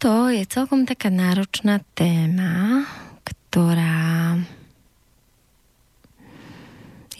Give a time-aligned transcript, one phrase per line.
[0.00, 2.88] toto je celkom taká náročná téma,
[3.20, 4.32] ktorá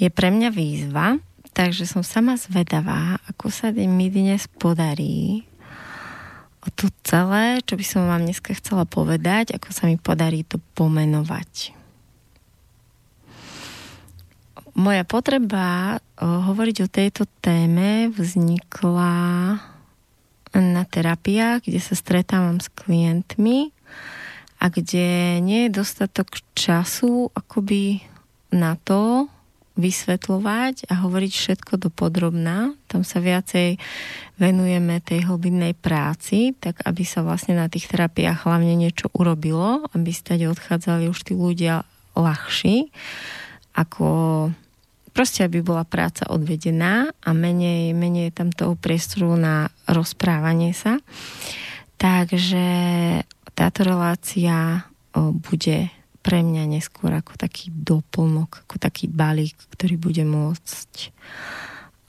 [0.01, 1.21] je pre mňa výzva,
[1.52, 5.45] takže som sama zvedavá, ako sa mi dnes podarí
[6.65, 10.57] o to celé, čo by som vám dneska chcela povedať, ako sa mi podarí to
[10.73, 11.76] pomenovať.
[14.73, 19.13] Moja potreba hovoriť o tejto téme vznikla
[20.54, 23.70] na terapiách, kde sa stretávam s klientmi
[24.60, 28.02] a kde nie je dostatok času akoby
[28.51, 29.30] na to
[29.80, 32.76] vysvetľovať a hovoriť všetko do podrobná.
[32.90, 33.80] Tam sa viacej
[34.37, 40.12] venujeme tej hlbinnej práci, tak aby sa vlastne na tých terapiách hlavne niečo urobilo, aby
[40.12, 42.92] stade odchádzali už tí ľudia ľahší,
[43.73, 44.09] ako
[45.21, 50.96] proste aby bola práca odvedená a menej, menej tam toho priestoru na rozprávanie sa.
[52.01, 52.65] Takže
[53.52, 55.93] táto relácia bude
[56.24, 60.93] pre mňa neskôr ako taký doplnok, ako taký balík, ktorý bude môcť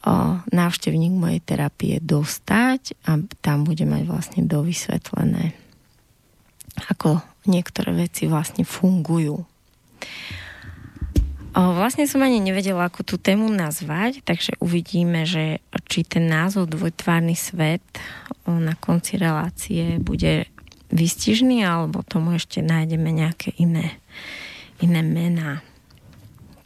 [0.08, 5.52] o, návštevník mojej terapie dostať a tam bude mať vlastne dovysvetlené,
[6.88, 9.43] ako niektoré veci vlastne fungujú.
[11.52, 15.60] Vlastne som ani nevedela, ako tú tému nazvať, takže uvidíme, že
[15.92, 17.84] či ten názov Dvojtvárny svet
[18.48, 20.48] na konci relácie bude
[20.95, 24.00] vystižný, alebo tomu ešte nájdeme nejaké iné,
[24.80, 25.60] iné mená.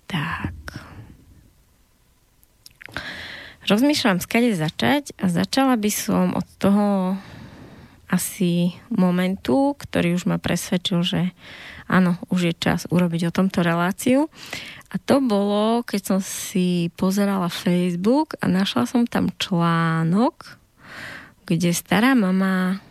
[0.06, 0.53] Tak.
[3.66, 7.18] Rozmýšľam, skade začať a začala by som od toho
[8.06, 11.22] asi momentu, ktorý už ma presvedčil, že
[11.90, 14.29] áno, už je čas urobiť o tomto reláciu.
[14.94, 20.62] A to bolo, keď som si pozerala Facebook a našla som tam článok,
[21.46, 22.81] kde stará mama,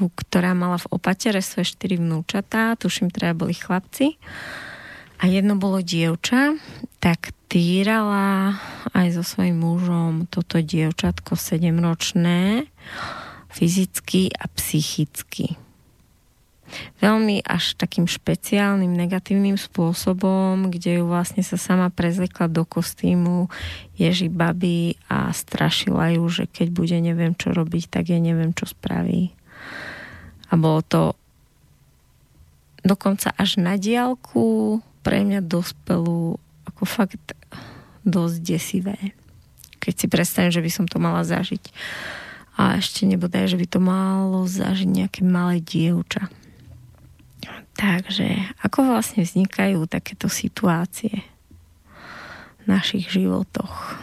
[0.00, 4.16] ktorá mala v opatere svoje štyri vnúčatá, tuším, teda boli chlapci,
[5.20, 6.58] a jedno bolo dievča,
[6.98, 8.58] tak týrala
[8.92, 12.66] aj so svojím mužom toto dievčatko sedemročné
[13.54, 15.54] fyzicky a psychicky
[16.98, 23.48] veľmi až takým špeciálnym negatívnym spôsobom, kde ju vlastne sa sama prezlikla do kostýmu
[23.94, 28.66] Ježi baby a strašila ju, že keď bude neviem čo robiť, tak je neviem čo
[28.66, 29.34] spraví.
[30.50, 31.02] A bolo to
[32.84, 36.36] dokonca až na diálku pre mňa dospelú
[36.68, 37.36] ako fakt
[38.04, 39.16] dosť desivé.
[39.80, 41.60] Keď si predstavím, že by som to mala zažiť.
[42.54, 46.30] A ešte nebodaj, že by to malo zažiť nejaké malé dievča.
[47.74, 51.26] Takže ako vlastne vznikajú takéto situácie
[52.62, 53.98] v našich životoch?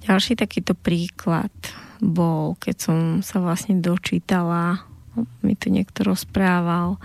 [0.00, 1.52] Ďalší takýto príklad
[2.00, 4.82] bol, keď som sa vlastne dočítala,
[5.44, 6.96] mi to niekto rozprával,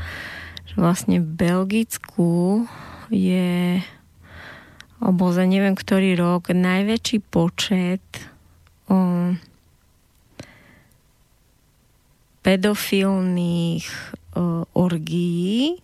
[0.63, 2.63] že vlastne v Belgicku
[3.11, 3.83] je
[5.03, 8.01] alebo za neviem ktorý rok najväčší počet
[8.87, 9.37] um,
[12.45, 13.89] pedofilných
[14.37, 15.81] uh, orgií,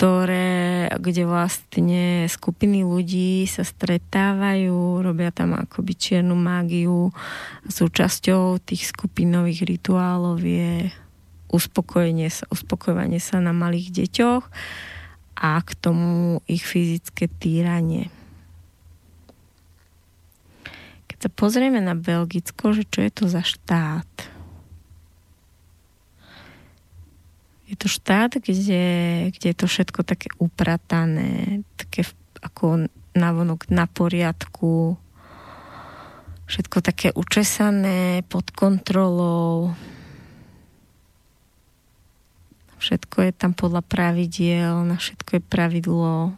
[0.00, 7.12] ktoré, kde vlastne skupiny ľudí sa stretávajú, robia tam akoby čiernu mágiu.
[7.68, 10.88] Súčasťou tých skupinových rituálov je
[11.52, 14.44] uspokojenie sa, uspokojovanie sa na malých deťoch
[15.36, 18.08] a k tomu ich fyzické týranie.
[21.12, 24.29] Keď sa pozrieme na Belgicko, že čo je to za štát,
[27.70, 28.82] je to štát, kde,
[29.30, 32.02] kde je to všetko také upratané, také
[32.42, 34.98] ako navonok na poriadku,
[36.50, 39.70] všetko také učesané, pod kontrolou.
[42.82, 46.34] Všetko je tam podľa pravidiel, na všetko je pravidlo.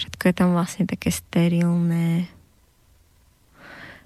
[0.00, 2.39] Všetko je tam vlastne také sterilné.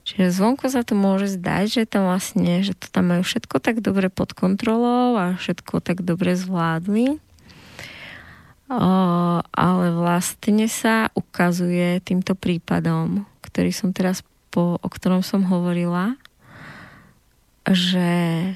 [0.05, 3.81] Čiže zvonko sa to môže zdať, že tam vlastne, že to tam majú všetko tak
[3.81, 7.17] dobre pod kontrolou a všetko tak dobre zvládli.
[8.69, 8.81] O,
[9.45, 16.17] ale vlastne sa ukazuje týmto prípadom, ktorý som teraz po, o ktorom som hovorila,
[17.69, 18.53] že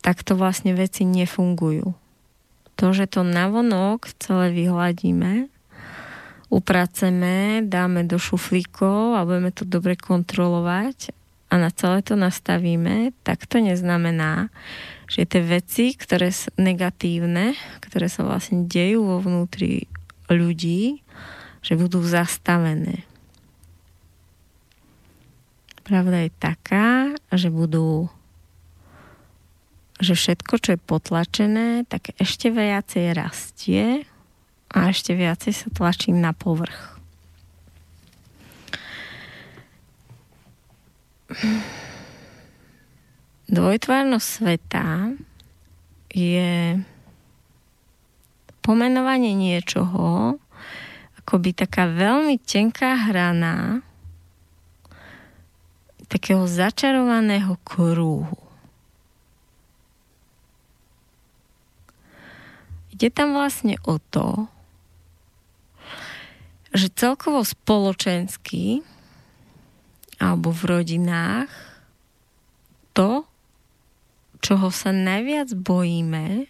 [0.00, 1.92] takto vlastne veci nefungujú.
[2.80, 5.51] To, že to navonok celé vyhladíme,
[6.52, 11.16] upraceme, dáme do šuflíkov a budeme to dobre kontrolovať
[11.48, 14.52] a na celé to nastavíme, tak to neznamená,
[15.08, 19.88] že tie veci, ktoré sú negatívne, ktoré sa vlastne dejú vo vnútri
[20.28, 21.00] ľudí,
[21.64, 23.04] že budú zastavené.
[25.84, 28.12] Pravda je taká, že budú
[30.02, 34.02] že všetko, čo je potlačené, tak ešte viacej rastie
[34.72, 36.96] a ešte viacej sa tlačí na povrch.
[43.52, 45.12] Dvojtvárnosť sveta
[46.12, 46.80] je
[48.64, 50.36] pomenovanie niečoho,
[51.20, 53.80] akoby taká veľmi tenká hrana
[56.12, 58.36] takého začarovaného krúhu.
[62.92, 64.51] Ide tam vlastne o to,
[66.72, 68.80] že celkovo spoločensky
[70.16, 71.50] alebo v rodinách
[72.96, 73.24] to,
[74.40, 76.46] čoho sa najviac bojíme,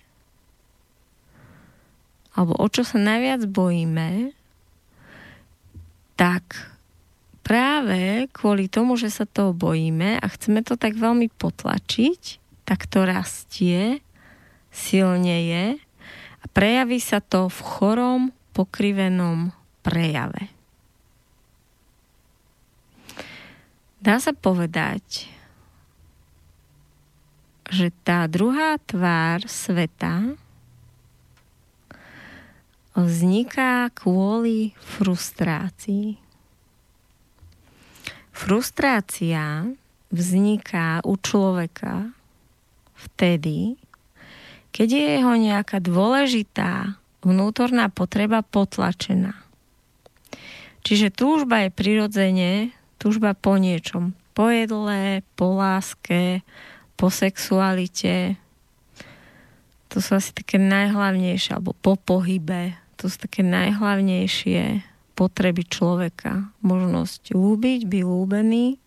[2.32, 4.32] alebo o čo sa najviac bojíme,
[6.14, 6.72] tak
[7.42, 12.22] práve kvôli tomu, že sa toho bojíme a chceme to tak veľmi potlačiť,
[12.62, 14.00] tak to rastie,
[14.70, 15.66] silne je
[16.42, 18.20] a prejaví sa to v chorom,
[18.52, 20.48] pokrivenom prejave.
[24.02, 25.30] Dá sa povedať,
[27.70, 30.34] že tá druhá tvár sveta
[32.98, 36.18] vzniká kvôli frustrácii.
[38.34, 39.70] Frustrácia
[40.10, 42.10] vzniká u človeka
[42.98, 43.78] vtedy,
[44.74, 49.51] keď je jeho nejaká dôležitá vnútorná potreba potlačená.
[50.82, 52.52] Čiže túžba je prirodzene
[53.02, 54.14] túžba po niečom.
[54.32, 56.46] Po jedle, po láske,
[56.94, 58.38] po sexualite.
[59.90, 62.78] To sú asi také najhlavnejšie, alebo po pohybe.
[63.02, 64.86] To sú také najhlavnejšie
[65.18, 66.54] potreby človeka.
[66.64, 68.80] Možnosť ľúbiť, byť ľúbený,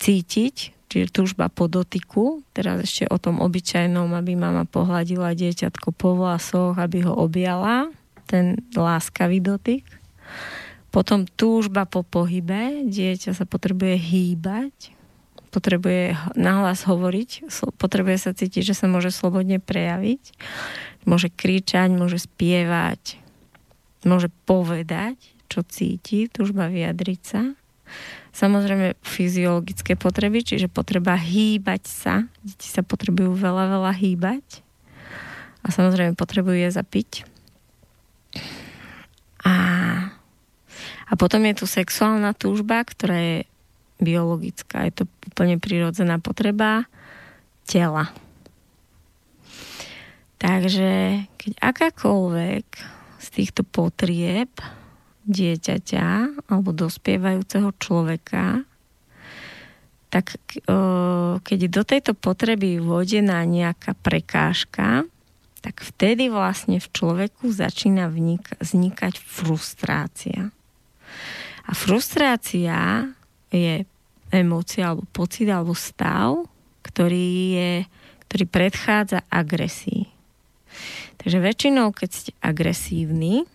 [0.00, 0.56] cítiť,
[0.88, 6.80] čiže túžba po dotyku, teraz ešte o tom obyčajnom, aby mama pohľadila dieťatko po vlasoch,
[6.80, 7.92] aby ho objala,
[8.24, 9.99] ten láskavý dotyk.
[10.90, 14.74] Potom túžba po pohybe, dieťa sa potrebuje hýbať,
[15.54, 17.46] potrebuje nahlas hovoriť,
[17.78, 20.34] potrebuje sa cítiť, že sa môže slobodne prejaviť,
[21.06, 23.18] môže kričať, môže spievať,
[24.06, 25.18] môže povedať,
[25.50, 27.42] čo cíti, túžba vyjadriť sa.
[28.30, 32.14] Samozrejme fyziologické potreby, čiže potreba hýbať sa.
[32.46, 34.62] Deti sa potrebujú veľa, veľa hýbať.
[35.66, 37.10] A samozrejme potrebujú je zapiť.
[39.42, 39.54] A,
[41.10, 43.38] a potom je tu sexuálna túžba, ktorá je
[43.98, 44.86] biologická.
[44.86, 46.86] Je to úplne prirodzená potreba
[47.66, 48.14] tela.
[50.40, 52.66] Takže keď akákoľvek
[53.20, 54.48] z týchto potrieb
[55.28, 56.06] dieťaťa
[56.48, 58.64] alebo dospievajúceho človeka,
[60.08, 60.40] tak
[61.44, 65.04] keď do tejto potreby vodená nejaká prekážka,
[65.60, 68.08] tak vtedy vlastne v človeku začína
[68.64, 70.48] vznikať frustrácia.
[71.70, 73.06] A frustrácia
[73.46, 73.86] je
[74.34, 76.42] emócia alebo pocit alebo stav,
[76.82, 77.72] ktorý, je,
[78.26, 80.10] ktorý predchádza agresii.
[81.22, 83.46] Takže väčšinou, keď ste agresívni,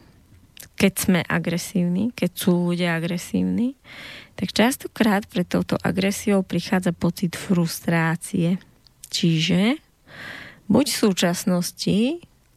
[0.75, 3.75] keď sme agresívni, keď sú ľudia agresívni,
[4.36, 8.60] tak častokrát pre touto agresiou prichádza pocit frustrácie.
[9.07, 9.79] Čiže
[10.67, 12.00] buď v súčasnosti,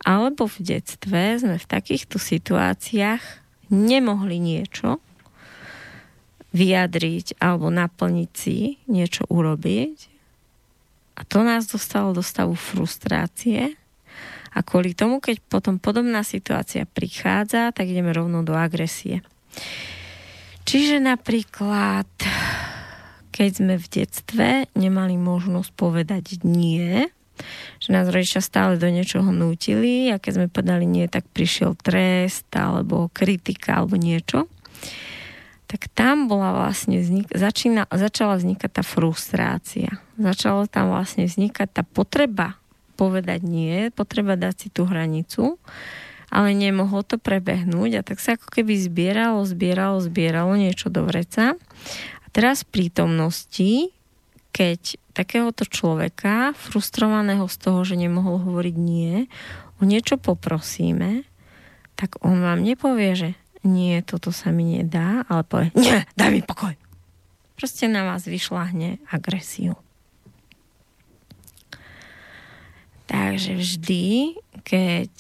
[0.02, 3.22] alebo v detstve sme v takýchto situáciách
[3.70, 4.98] nemohli niečo,
[6.52, 9.96] vyjadriť alebo naplniť si, niečo urobiť.
[11.18, 13.74] A to nás dostalo do stavu frustrácie.
[14.54, 19.20] A kvôli tomu, keď potom podobná situácia prichádza, tak ideme rovno do agresie.
[20.64, 22.08] Čiže napríklad,
[23.28, 27.06] keď sme v detstve nemali možnosť povedať nie,
[27.78, 32.50] že nás rodičia stále do niečoho nútili a keď sme povedali nie, tak prišiel trest
[32.56, 34.50] alebo kritika alebo niečo
[35.68, 40.00] tak tam bola vlastne vznik, začína, začala vznikať tá frustrácia.
[40.16, 42.56] Začala tam vlastne vznikať tá potreba
[42.98, 45.60] povedať nie, potreba dať si tú hranicu
[46.28, 51.56] ale nemohol to prebehnúť a tak sa ako keby zbieralo, zbieralo, zbieralo niečo do vreca.
[52.20, 53.96] A teraz v prítomnosti,
[54.52, 59.24] keď takéhoto človeka, frustrovaného z toho, že nemohol hovoriť nie,
[59.80, 61.24] o niečo poprosíme,
[61.96, 63.28] tak on vám nepovie, že
[63.66, 66.74] nie, toto sa mi nedá, ale povie, nie, daj mi pokoj.
[67.58, 69.74] Proste na vás vyšľahne agresiu.
[73.08, 74.36] Takže vždy,
[74.68, 75.10] keď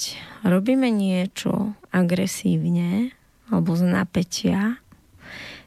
[0.44, 3.16] robíme niečo agresívne
[3.48, 4.76] alebo z napätia,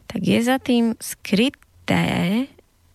[0.05, 2.45] tak je za tým skryté,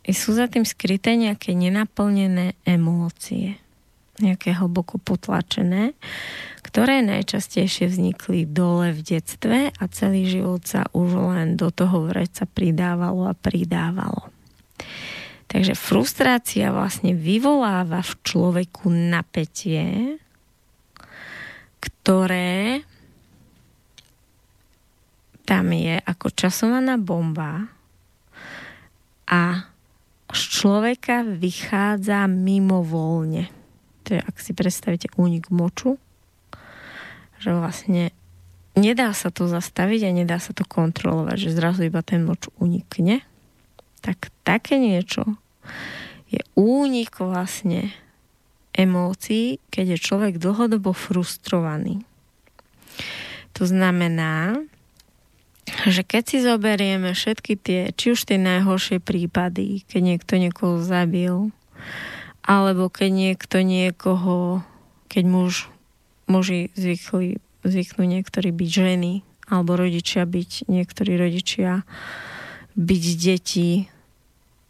[0.07, 3.59] sú za tým skryté nejaké nenaplnené emócie,
[4.23, 5.99] nejaké hlboko potlačené,
[6.67, 12.43] ktoré najčastejšie vznikli dole v detstve a celý život sa už len do toho vreca
[12.43, 14.35] pridávalo a pridávalo.
[15.47, 20.19] Takže frustrácia vlastne vyvoláva v človeku napätie,
[21.79, 22.83] ktoré
[25.47, 27.71] tam je ako časovaná bomba
[29.31, 29.71] a
[30.27, 33.47] z človeka vychádza mimovoľne.
[34.11, 36.03] To je, ak si predstavíte, únik moču,
[37.41, 38.13] že vlastne
[38.77, 43.25] nedá sa to zastaviť a nedá sa to kontrolovať, že zrazu iba ten moč unikne
[44.07, 45.35] tak také niečo
[46.31, 47.91] je únik vlastne
[48.71, 52.07] emócií, keď je človek dlhodobo frustrovaný.
[53.59, 54.63] To znamená,
[55.91, 61.51] že keď si zoberieme všetky tie, či už tie najhoršie prípady, keď niekto niekoho zabil,
[62.47, 64.63] alebo keď niekto niekoho,
[65.11, 65.67] keď muž,
[66.27, 69.13] muži zvykli, zvyknú niektorí byť ženy,
[69.47, 71.87] alebo rodičia byť, niektorí rodičia
[72.75, 73.87] byť deti,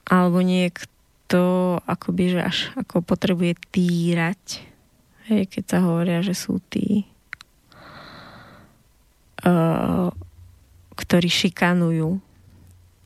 [0.06, 4.62] alebo niekto akoby, že až ako potrebuje týrať,
[5.32, 7.08] hej, keď sa hovoria, že sú tí,
[9.42, 10.12] uh,
[10.94, 12.20] ktorí šikanujú,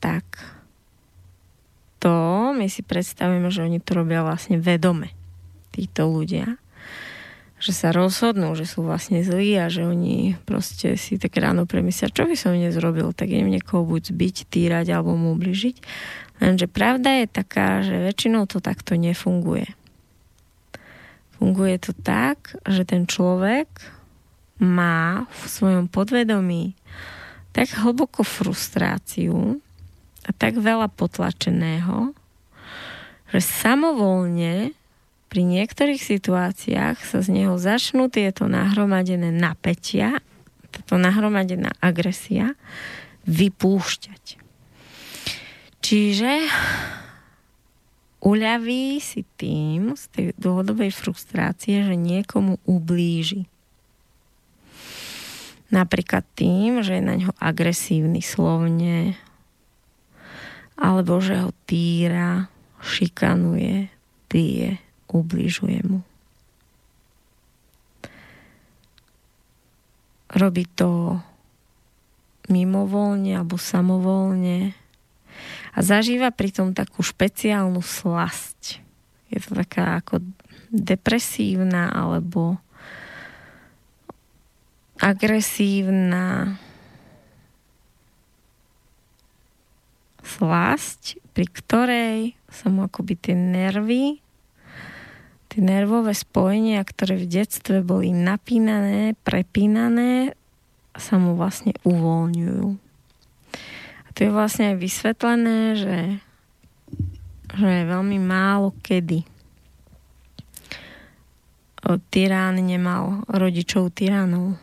[0.03, 0.25] tak
[2.01, 2.11] to
[2.57, 5.13] my si predstavíme, že oni to robia vlastne vedome,
[5.71, 6.61] títo ľudia
[7.61, 12.09] že sa rozhodnú, že sú vlastne zlí a že oni proste si tak ráno premyslia,
[12.09, 15.77] čo by som nezrobil, tak idem niekoho buď zbiť, týrať alebo mu ubližiť.
[16.41, 19.69] Lenže pravda je taká, že väčšinou to takto nefunguje.
[21.37, 23.69] Funguje to tak, že ten človek
[24.57, 26.73] má v svojom podvedomí
[27.53, 29.61] tak hlboko frustráciu
[30.25, 32.13] a tak veľa potlačeného,
[33.29, 34.73] že samovolne
[35.31, 40.19] pri niektorých situáciách sa z neho začnú tieto nahromadené napätia,
[40.75, 42.51] táto nahromadená agresia
[43.23, 44.35] vypúšťať.
[45.79, 46.31] Čiže
[48.19, 53.47] uľaví si tým z tej dlhodobej frustrácie, že niekomu ublíži.
[55.71, 59.15] Napríklad tým, že je na ňo agresívny slovne,
[60.75, 62.51] alebo že ho týra,
[62.83, 63.87] šikanuje,
[64.27, 65.99] bije, ubližuje mu.
[70.31, 71.19] Robí to
[72.47, 74.75] mimovoľne alebo samovolne,
[75.71, 78.83] a zažíva pritom takú špeciálnu slasť.
[79.31, 80.19] Je to taká ako
[80.71, 82.59] depresívna alebo
[84.99, 86.59] agresívna
[90.21, 92.19] slasť, pri ktorej
[92.51, 94.20] sa mu akoby tie nervy,
[95.51, 100.33] tie nervové spojenia, ktoré v detstve boli napínané, prepínané,
[100.95, 102.91] sa mu vlastne uvoľňujú
[104.21, 105.97] tu je vlastne aj vysvetlené, že,
[107.57, 109.25] že veľmi málo kedy
[112.13, 114.61] tyrán nemal rodičov tyránov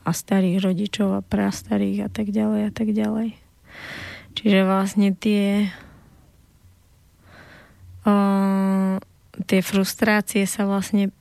[0.00, 3.36] a starých rodičov a prastarých a tak ďalej a tak ďalej.
[4.32, 5.68] Čiže vlastne tie
[8.08, 8.16] o,
[9.44, 11.12] tie frustrácie sa vlastne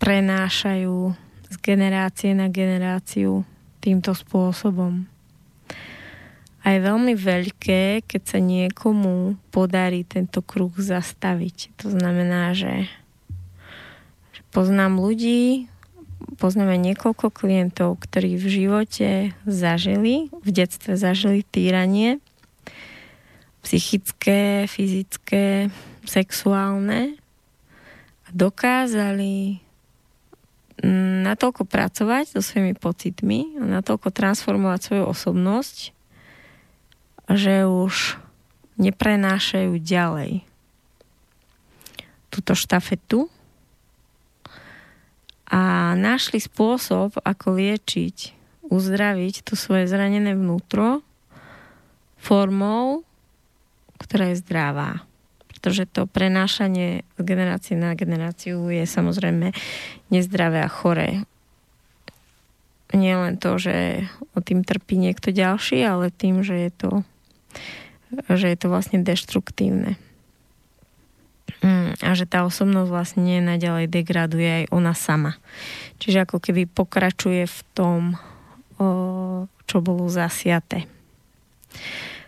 [0.00, 1.12] prenášajú
[1.52, 3.44] z generácie na generáciu
[3.84, 5.06] týmto spôsobom
[6.66, 11.78] a je veľmi veľké, keď sa niekomu podarí tento kruh zastaviť.
[11.78, 12.90] To znamená, že,
[14.50, 15.70] poznám ľudí,
[16.42, 19.10] poznáme niekoľko klientov, ktorí v živote
[19.46, 22.18] zažili, v detstve zažili týranie,
[23.62, 25.70] psychické, fyzické,
[26.02, 27.14] sexuálne
[28.36, 29.64] dokázali
[31.24, 35.76] natoľko pracovať so svojimi pocitmi a natoľko transformovať svoju osobnosť,
[37.32, 38.20] že už
[38.76, 40.44] neprenášajú ďalej
[42.28, 43.32] túto štafetu
[45.48, 48.36] a našli spôsob, ako liečiť,
[48.68, 51.00] uzdraviť to svoje zranené vnútro
[52.20, 53.06] formou,
[53.96, 55.06] ktorá je zdravá.
[55.56, 59.56] Pretože to prenášanie z generácie na generáciu je samozrejme
[60.12, 61.24] nezdravé a choré.
[62.92, 64.04] Nie len to, že
[64.36, 66.90] o tým trpí niekto ďalší, ale tým, že je to,
[68.28, 69.96] že je to vlastne deštruktívne.
[71.64, 75.40] Mm, a že tá osobnosť vlastne naďalej degraduje aj ona sama.
[75.98, 78.00] Čiže ako keby pokračuje v tom,
[79.66, 80.84] čo bolo zasiaté.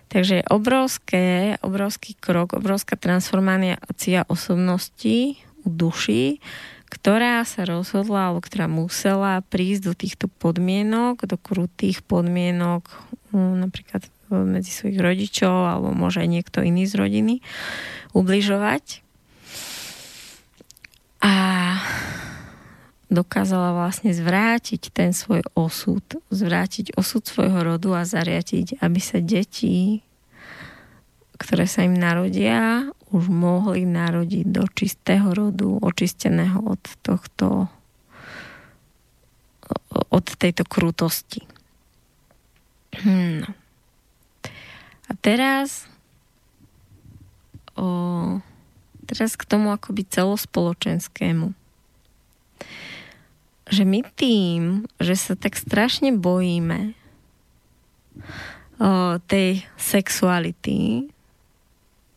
[0.08, 6.40] Takže obrovské, obrovský krok, obrovská transformácia osobnosti u duši,
[6.88, 12.88] ktorá sa rozhodla, alebo ktorá musela prísť do týchto podmienok, do krutých podmienok,
[13.36, 17.34] mm, napríklad medzi svojich rodičov, alebo môže aj niekto iný z rodiny,
[18.16, 19.04] ubližovať.
[21.20, 21.32] A
[23.08, 30.04] dokázala vlastne zvrátiť ten svoj osud, zvrátiť osud svojho rodu a zariatiť, aby sa deti,
[31.40, 37.72] ktoré sa im narodia, už mohli narodiť do čistého rodu, očisteného od tohto
[40.08, 41.44] od tejto krutosti.
[43.04, 43.44] Hmm.
[45.08, 45.84] A teraz
[47.76, 48.40] o,
[49.08, 51.56] Teraz k tomu akoby celospoločenskému.
[53.68, 54.62] Že my tým,
[54.96, 56.96] že sa tak strašne bojíme
[58.80, 61.12] o, tej sexuality,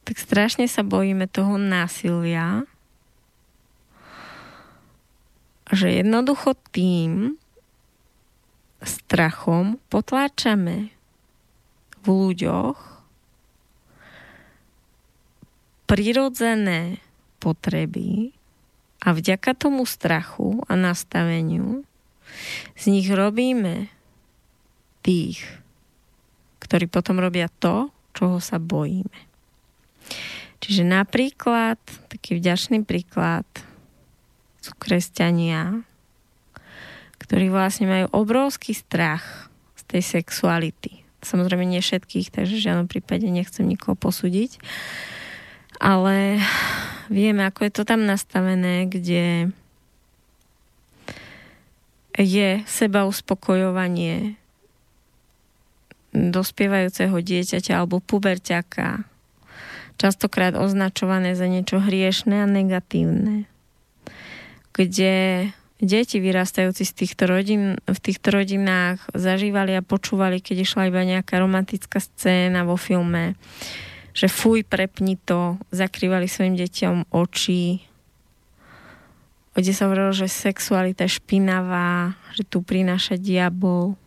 [0.07, 2.63] tak strašne sa bojíme toho násilia,
[5.71, 7.39] že jednoducho tým
[8.83, 10.91] strachom potláčame
[12.01, 12.79] v ľuďoch
[15.85, 16.97] prirodzené
[17.37, 18.33] potreby
[19.01, 21.81] a vďaka tomu strachu a nastaveniu
[22.77, 23.89] z nich robíme
[25.01, 25.41] tých,
[26.61, 29.27] ktorí potom robia to, čoho sa bojíme.
[30.61, 31.81] Čiže napríklad,
[32.13, 33.49] taký vďačný príklad
[34.61, 35.81] sú kresťania,
[37.17, 41.01] ktorí vlastne majú obrovský strach z tej sexuality.
[41.25, 44.61] Samozrejme nie všetkých, takže v žiadnom prípade nechcem nikoho posúdiť
[45.81, 46.37] ale
[47.11, 49.51] vieme, ako je to tam nastavené, kde
[52.15, 54.39] je seba uspokojovanie
[56.11, 59.11] dospievajúceho dieťaťa alebo puberťaka
[60.01, 63.45] častokrát označované za niečo hriešné a negatívne.
[64.73, 65.13] Kde
[65.77, 71.37] deti vyrastajúci z týchto rodín, v týchto rodinách zažívali a počúvali, keď išla iba nejaká
[71.37, 73.37] romantická scéna vo filme,
[74.11, 77.91] že fuj, prepni to, zakrývali svojim deťom oči,
[79.51, 83.99] kde sa hovorilo, že sexualita je špinavá, že tu prináša diabol.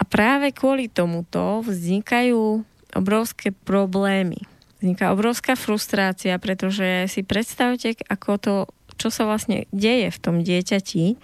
[0.00, 2.64] A práve kvôli tomuto vznikajú
[2.96, 4.40] obrovské problémy.
[4.80, 8.54] Vzniká obrovská frustrácia, pretože si predstavte, ako to,
[8.98, 11.20] čo sa vlastne deje v tom dieťati,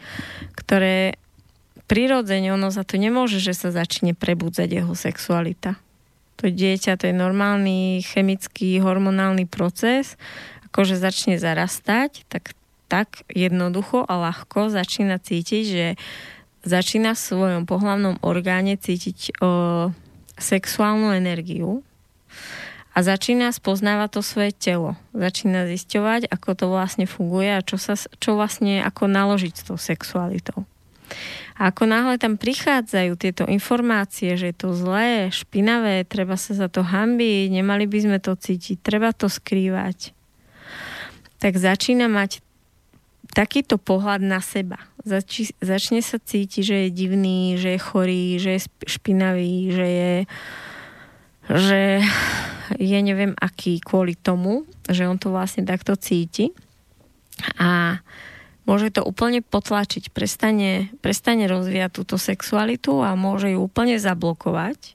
[0.55, 1.17] ktoré
[1.89, 5.81] prirodzene ono za to nemôže, že sa začne prebudzať jeho sexualita
[6.39, 10.15] to dieťa, to je normálny chemický, hormonálny proces,
[10.71, 12.55] akože začne zarastať, tak,
[12.87, 15.87] tak jednoducho a ľahko začína cítiť, že
[16.63, 19.91] začína v svojom pohlavnom orgáne cítiť o,
[20.39, 21.83] sexuálnu energiu
[22.95, 24.95] a začína spoznávať to svoje telo.
[25.15, 29.79] Začína zisťovať, ako to vlastne funguje a čo, sa, čo vlastne, ako naložiť s tou
[29.79, 30.67] sexualitou.
[31.59, 36.71] A ako náhle tam prichádzajú tieto informácie, že je to zlé, špinavé, treba sa za
[36.71, 40.15] to hambiť, nemali by sme to cítiť, treba to skrývať,
[41.43, 42.39] tak začína mať
[43.35, 44.79] takýto pohľad na seba.
[45.03, 50.15] Zači, začne sa cítiť, že je divný, že je chorý, že je špinavý, že je
[51.49, 52.05] že
[52.77, 56.53] je neviem aký kvôli tomu, že on to vlastne takto cíti.
[57.57, 58.03] A
[58.69, 64.95] môže to úplne potlačiť, prestane, prestane rozvíjať túto sexualitu a môže ju úplne zablokovať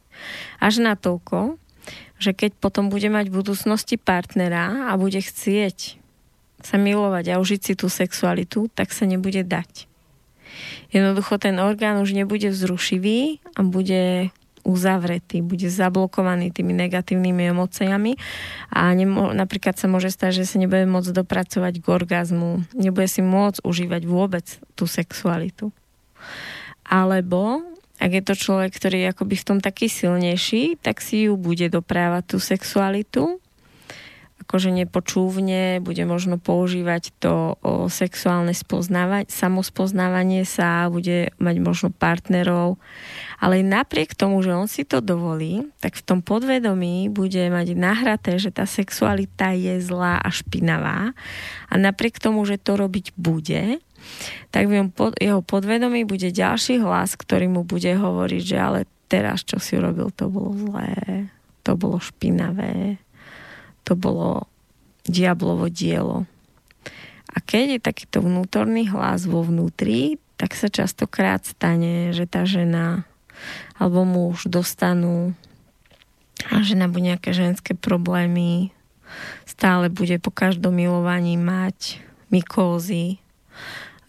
[0.62, 1.58] až na toľko,
[2.22, 5.98] že keď potom bude mať v budúcnosti partnera a bude chcieť
[6.64, 9.90] sa milovať a užiť si tú sexualitu, tak sa nebude dať.
[10.94, 14.32] Jednoducho ten orgán už nebude vzrušivý a bude
[14.64, 18.16] uzavretý, bude zablokovaný tými negatívnymi emóciami
[18.72, 23.20] a nemo, napríklad sa môže stať, že sa nebude môcť dopracovať k orgazmu, nebude si
[23.20, 24.48] môcť užívať vôbec
[24.80, 25.76] tú sexualitu.
[26.88, 27.64] Alebo
[28.04, 31.72] ak je to človek, ktorý je akoby v tom taký silnejší, tak si ju bude
[31.72, 33.43] doprávať tú sexualitu.
[34.44, 42.76] Akože nepočúvne, bude možno používať to o sexuálne spoznávanie, samospoznávanie sa, bude mať možno partnerov,
[43.40, 48.36] ale napriek tomu, že on si to dovolí, tak v tom podvedomí bude mať nahraté,
[48.36, 51.16] že tá sexualita je zlá a špinavá.
[51.72, 53.80] A napriek tomu, že to robiť bude,
[54.52, 54.84] tak v
[55.24, 60.12] jeho podvedomí bude ďalší hlas, ktorý mu bude hovoriť, že ale teraz, čo si urobil,
[60.12, 61.32] to bolo zlé,
[61.64, 63.00] to bolo špinavé,
[63.84, 64.48] to bolo
[65.04, 66.28] diablovo dielo.
[67.34, 73.08] A keď je takýto vnútorný hlas vo vnútri, tak sa častokrát stane, že tá žena
[73.76, 75.34] alebo muž dostanú
[76.52, 78.76] a žena bude nejaké ženské problémy,
[79.48, 82.02] stále bude po každom milovaní mať
[82.34, 83.22] mykózy,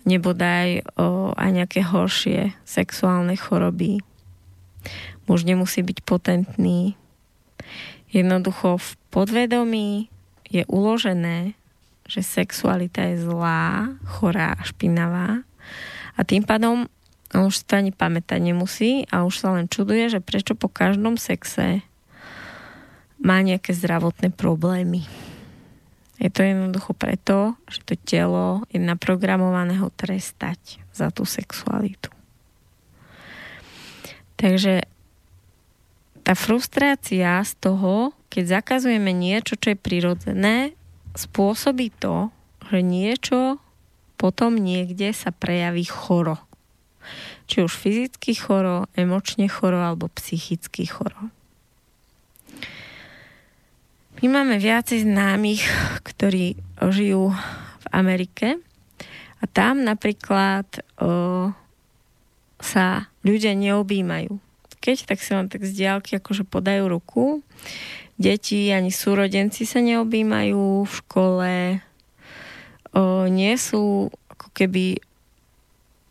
[0.09, 4.01] nebodaj o, aj nejaké horšie sexuálne choroby.
[5.31, 6.99] Muž nemusí byť potentný,
[8.14, 10.07] Jednoducho v podvedomí
[10.46, 11.59] je uložené,
[12.07, 15.42] že sexualita je zlá, chorá a špinavá
[16.14, 16.87] a tým pádom
[17.35, 21.18] on už to ani pamätať nemusí a už sa len čuduje, že prečo po každom
[21.18, 21.83] sexe
[23.18, 25.03] má nejaké zdravotné problémy.
[26.22, 32.14] Je to jednoducho preto, že to telo je naprogramované ho trestať za tú sexualitu.
[34.38, 34.87] Takže
[36.25, 40.73] tá frustrácia z toho, keď zakazujeme niečo, čo je prirodzené,
[41.13, 42.33] spôsobí to,
[42.73, 43.61] že niečo
[44.17, 46.41] potom niekde sa prejaví choro.
[47.45, 51.29] Či už fyzicky choro, emočne choro alebo psychicky choro.
[54.25, 55.61] My máme viacej známych,
[56.09, 57.37] ktorí žijú
[57.85, 58.57] v Amerike
[59.39, 60.65] a tam napríklad
[60.97, 61.53] o,
[62.57, 64.43] sa ľudia neobjímajú
[64.85, 67.40] keď, tak si len tak z diálky akože podajú ruku.
[68.20, 71.53] Deti ani súrodenci sa neobjímajú v škole.
[72.92, 75.01] O, nie sú ako keby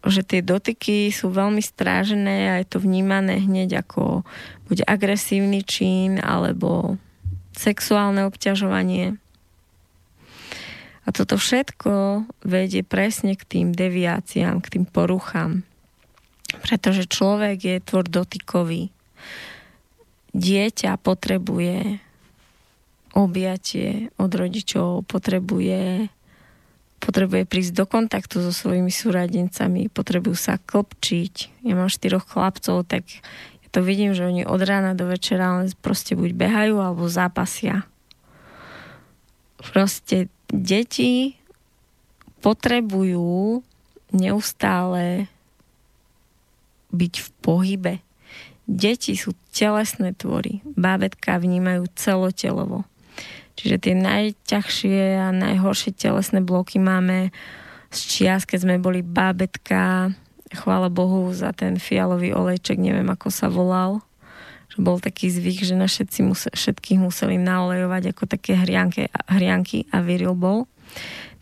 [0.03, 4.27] že tie dotyky sú veľmi strážené a je to vnímané hneď ako
[4.67, 6.99] buď agresívny čin alebo
[7.55, 9.15] sexuálne obťažovanie.
[11.03, 15.63] A toto všetko vedie presne k tým deviáciám, k tým poruchám.
[16.61, 18.93] Pretože človek je tvor dotykový.
[20.33, 22.01] Dieťa potrebuje
[23.13, 26.09] objatie od rodičov, potrebuje,
[26.97, 31.65] potrebuje prísť do kontaktu so svojimi súradencami, potrebujú sa klopčiť.
[31.65, 33.05] Ja mám štyroch chlapcov, tak
[33.61, 37.85] ja to vidím, že oni od rána do večera len proste buď behajú alebo zápasia.
[39.61, 41.37] Proste deti
[42.43, 43.63] potrebujú
[44.11, 45.31] neustále
[46.93, 47.93] byť v pohybe.
[48.63, 50.63] Deti sú telesné tvory.
[50.63, 52.88] Bábetka vnímajú celotelovo.
[53.53, 57.29] Čiže tie najťažšie a najhoršie telesné bloky máme
[57.93, 60.10] z čias, keď sme boli bábetka.
[60.53, 64.01] Chvála Bohu za ten fialový olejček, neviem ako sa volal.
[64.73, 70.01] Že bol taký zvyk, že na všetci všetkých museli naolejovať ako také hrianky, hrianky a
[70.01, 70.65] viril bol.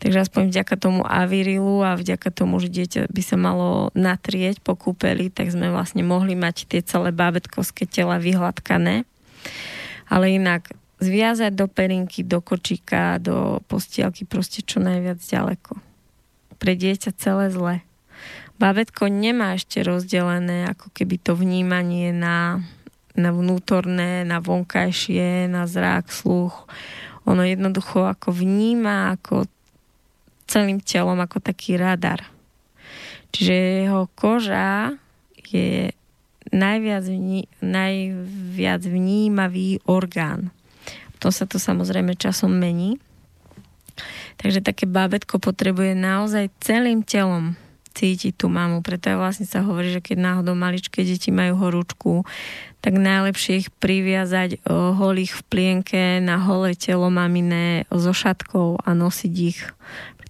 [0.02, 4.74] Takže aspoň vďaka tomu avirilu a vďaka tomu, že dieťa by sa malo natrieť po
[4.74, 9.06] kúpeli, tak sme vlastne mohli mať tie celé bábetkovské tela vyhladkané.
[10.10, 15.78] Ale inak zviazať do perinky, do kočíka, do postielky proste čo najviac ďaleko.
[16.58, 17.86] Pre dieťa celé zle.
[18.62, 22.62] Bábetko nemá ešte rozdelené ako keby to vnímanie na,
[23.18, 26.70] na vnútorné, na vonkajšie, na zrák, sluch.
[27.28, 29.46] Ono jednoducho ako vníma, ako
[30.50, 32.26] celým telom ako taký radar.
[33.32, 34.92] Čiže jeho koža
[35.52, 35.92] je
[36.52, 40.52] najviac, vní, najviac vnímavý orgán.
[41.24, 43.00] To sa to samozrejme časom mení.
[44.36, 47.56] Takže také bábetko potrebuje naozaj celým telom
[47.92, 48.80] cítiť tú mamu.
[48.80, 52.24] Preto aj vlastne sa hovorí, že keď náhodou maličké deti majú horúčku,
[52.82, 59.34] tak najlepšie ich priviazať holých v plienke na holé telo maminé so šatkou a nosiť
[59.38, 59.60] ich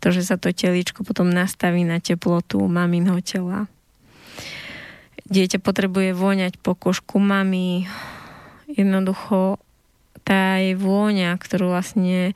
[0.03, 3.71] pretože sa to teličko potom nastaví na teplotu maminho tela.
[5.31, 7.87] Dieťa potrebuje voňať po košku mami.
[8.67, 9.63] Jednoducho
[10.27, 12.35] tá jej vôňa, ktorú vlastne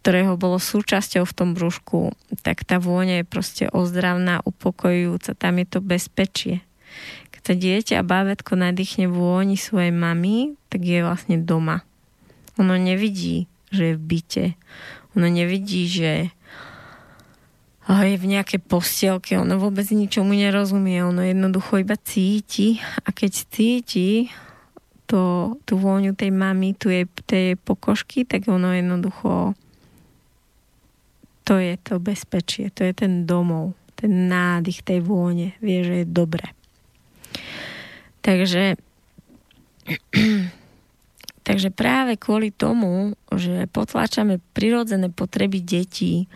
[0.00, 5.66] ktorého bolo súčasťou v tom brúšku, tak tá vôňa je proste ozdravná, upokojujúca, tam je
[5.68, 6.64] to bezpečie.
[7.36, 11.84] Keď sa dieťa a bábetko nadýchne vôni svojej mamy, tak je vlastne doma.
[12.56, 14.46] Ono nevidí, že je v byte.
[15.20, 16.32] Ono nevidí, že
[17.90, 24.30] je v nejakej postielke, ono vôbec ničomu nerozumie, ono jednoducho iba cíti a keď cíti,
[25.10, 29.58] to, tú vôňu tej mamy, tu je tej pokožky, tak ono jednoducho
[31.50, 36.06] to je to bezpečie, to je ten domov, ten nádych tej vône, vie, že je
[36.06, 36.46] dobre.
[38.22, 38.78] Takže
[41.50, 46.30] takže práve kvôli tomu, že potláčame prirodzené potreby detí,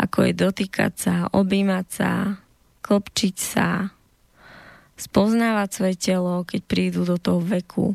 [0.00, 2.40] ako je dotýkať sa, objímať sa,
[2.80, 3.92] klopčiť sa,
[4.96, 7.92] spoznávať svoje telo, keď prídu do toho veku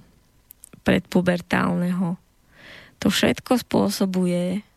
[0.86, 2.14] predpubertálneho.
[3.02, 4.69] To všetko spôsobuje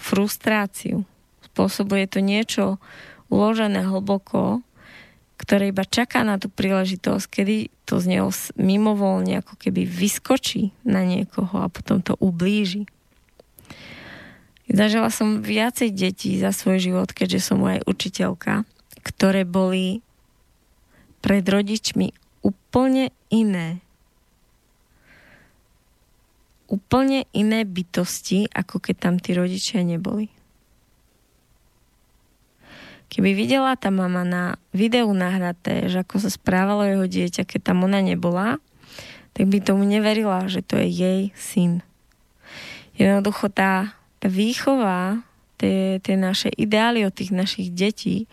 [0.00, 1.06] frustráciu.
[1.52, 2.82] Spôsobuje to niečo
[3.30, 4.62] uložené hlboko,
[5.38, 11.04] ktoré iba čaká na tú príležitosť, kedy to z neho mimovolne ako keby vyskočí na
[11.04, 12.88] niekoho a potom to ublíži.
[14.64, 18.64] Zažila som viacej detí za svoj život, keďže som aj učiteľka,
[19.04, 20.00] ktoré boli
[21.20, 23.83] pred rodičmi úplne iné
[26.68, 30.32] úplne iné bytosti, ako keď tam tí rodičia neboli.
[33.12, 37.86] Keby videla tá mama na videu nahraté, že ako sa správalo jeho dieťa, keď tam
[37.86, 38.58] ona nebola,
[39.34, 41.86] tak by tomu neverila, že to je jej syn.
[42.98, 45.22] Jednoducho tá, tá výchova,
[45.58, 48.26] tie, tie naše ideály od tých našich detí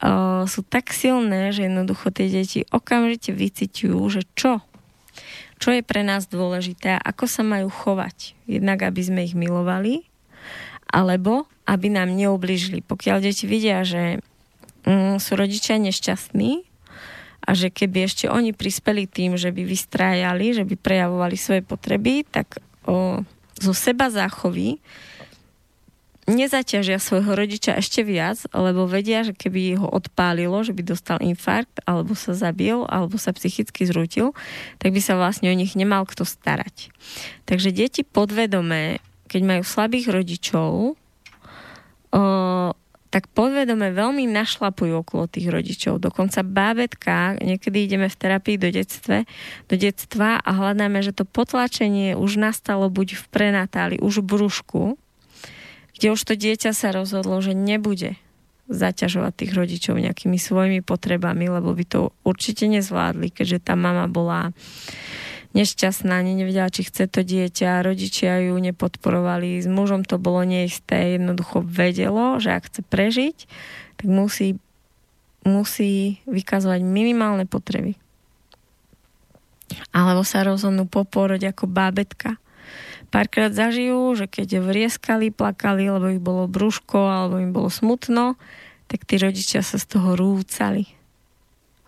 [0.00, 4.64] uh, sú tak silné, že jednoducho tie deti okamžite vyciťujú, že čo
[5.56, 8.36] čo je pre nás dôležité a ako sa majú chovať.
[8.44, 10.04] Jednak, aby sme ich milovali,
[10.90, 12.84] alebo aby nám neubližili.
[12.84, 14.22] Pokiaľ deti vidia, že
[14.86, 16.62] mm, sú rodičia nešťastní
[17.46, 22.22] a že keby ešte oni prispeli tým, že by vystrájali, že by prejavovali svoje potreby,
[22.26, 23.22] tak o,
[23.58, 24.78] zo seba záchovy
[26.26, 31.78] nezaťažia svojho rodiča ešte viac, lebo vedia, že keby ho odpálilo, že by dostal infarkt,
[31.86, 34.34] alebo sa zabil, alebo sa psychicky zrútil,
[34.82, 36.90] tak by sa vlastne o nich nemal kto starať.
[37.46, 38.98] Takže deti podvedomé,
[39.30, 40.98] keď majú slabých rodičov,
[42.10, 42.22] o,
[43.14, 46.02] tak podvedome veľmi našlapujú okolo tých rodičov.
[46.02, 49.30] Dokonca bábetka, niekedy ideme v terapii do, detstve,
[49.70, 54.82] do detstva a hľadáme, že to potlačenie už nastalo buď v prenatáli, už v brúšku,
[55.96, 58.20] kde už to dieťa sa rozhodlo, že nebude
[58.68, 64.50] zaťažovať tých rodičov nejakými svojimi potrebami, lebo by to určite nezvládli, keďže tá mama bola
[65.56, 71.64] nešťastná, nevedela, či chce to dieťa, rodičia ju nepodporovali, s mužom to bolo neisté, jednoducho
[71.64, 73.36] vedelo, že ak chce prežiť,
[73.96, 74.60] tak musí,
[75.48, 77.96] musí vykazovať minimálne potreby.
[79.96, 82.36] Alebo sa rozhodnú poporoť ako bábetka
[83.16, 88.36] párkrát zažijú, že keď vrieskali, plakali, lebo ich bolo brúško alebo im bolo smutno,
[88.92, 90.84] tak tí rodičia sa z toho rúcali.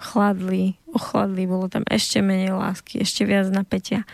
[0.00, 4.08] Chladli, ochladli, bolo tam ešte menej lásky, ešte viac napätia.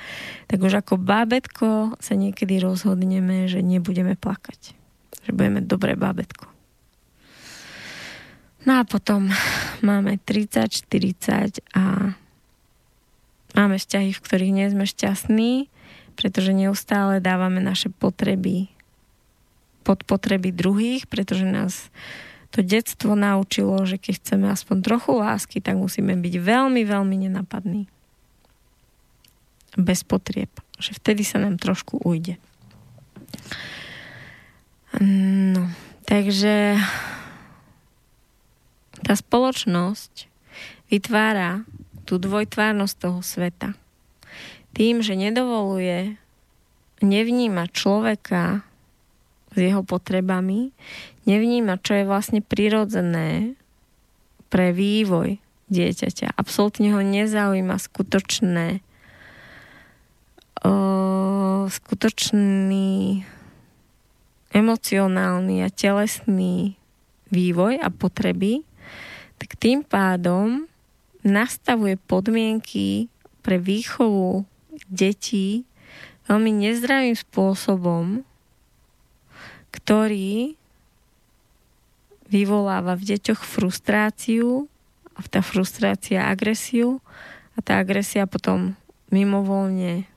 [0.50, 4.74] Tak už ako bábetko sa niekedy rozhodneme, že nebudeme plakať.
[5.22, 6.50] Že budeme dobré bábetko.
[8.66, 9.31] No a potom
[9.87, 12.16] máme 30, 40 a
[13.55, 15.70] máme vzťahy, v ktorých nie sme šťastní
[16.14, 18.70] pretože neustále dávame naše potreby
[19.85, 21.92] pod potreby druhých, pretože nás
[22.48, 27.85] to detstvo naučilo, že keď chceme aspoň trochu lásky, tak musíme byť veľmi, veľmi nenapadní.
[29.77, 30.48] Bez potrieb.
[30.81, 32.40] Že vtedy sa nám trošku ujde.
[35.03, 35.68] No,
[36.07, 36.79] takže
[39.03, 40.31] tá spoločnosť
[40.88, 41.66] vytvára
[42.07, 43.74] tú dvojtvárnosť toho sveta
[44.74, 46.18] tým, že nedovoluje
[47.00, 48.66] nevnímať človeka
[49.54, 50.74] s jeho potrebami,
[51.24, 53.54] nevníma, čo je vlastne prirodzené
[54.50, 55.38] pre vývoj
[55.70, 56.34] dieťaťa.
[56.34, 58.82] Absolútne ho nezaujíma skutočné
[60.66, 63.22] o, skutočný
[64.54, 66.78] emocionálny a telesný
[67.34, 68.62] vývoj a potreby,
[69.42, 70.70] tak tým pádom
[71.26, 73.10] nastavuje podmienky
[73.42, 74.46] pre výchovu
[74.88, 75.64] detí
[76.28, 78.24] veľmi nezdravým spôsobom,
[79.74, 80.56] ktorý
[82.30, 84.66] vyvoláva v deťoch frustráciu
[85.14, 86.98] a tá frustrácia agresiu
[87.54, 88.74] a tá agresia potom
[89.12, 90.08] mimovolne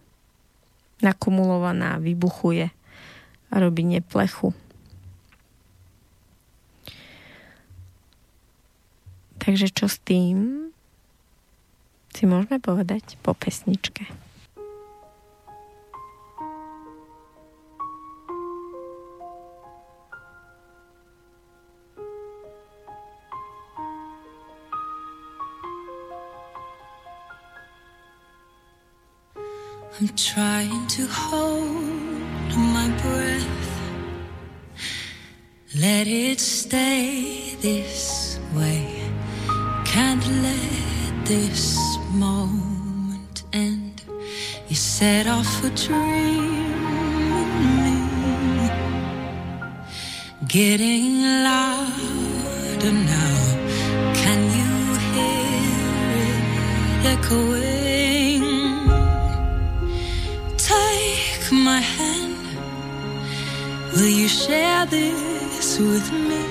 [1.03, 2.73] nakumulovaná vybuchuje
[3.47, 4.55] a robí neplechu.
[9.37, 10.67] Takže čo s tým
[12.11, 14.26] si môžeme povedať po pesničke.
[29.99, 33.81] I'm trying to hold my breath.
[35.75, 39.01] Let it stay this way.
[39.86, 41.79] Can't let this
[42.12, 44.03] moment end.
[44.67, 46.73] You set off a dream
[47.41, 47.51] in
[47.83, 47.97] me,
[50.47, 53.36] getting louder now.
[54.13, 54.73] Can you
[55.10, 55.57] hear
[56.27, 57.76] it echoing?
[61.73, 62.47] My hand.
[63.93, 66.43] Will you share this with me?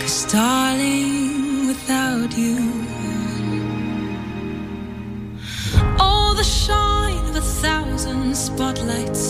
[0.00, 2.58] Cause darling, without you,
[6.04, 9.24] all the shine of a thousand spotlights,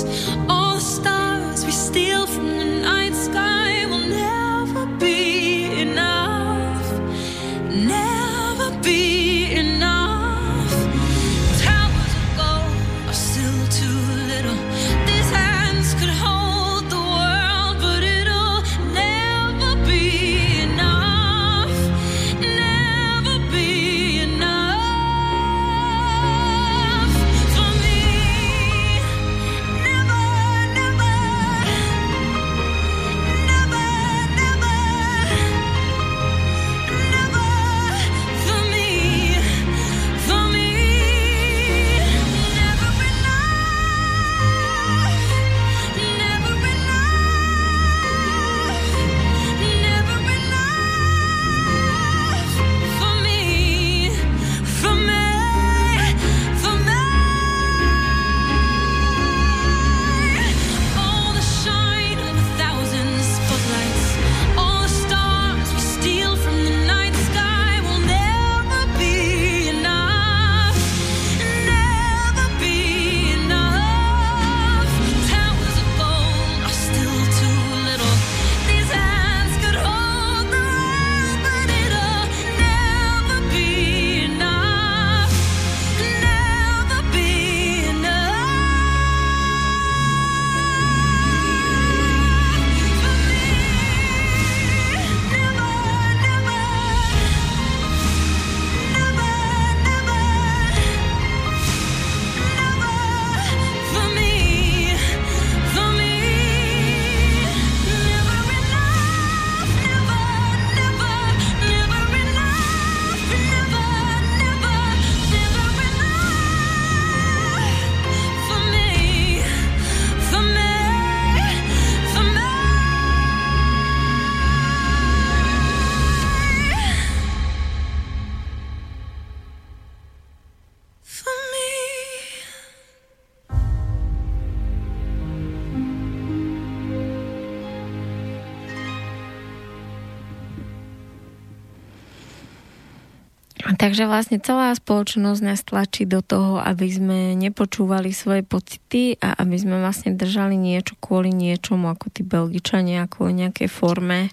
[143.88, 149.56] Takže vlastne celá spoločnosť nás tlačí do toho, aby sme nepočúvali svoje pocity a aby
[149.56, 154.28] sme vlastne držali niečo kvôli niečomu, ako tí Belgičania, kvôli nejakej forme.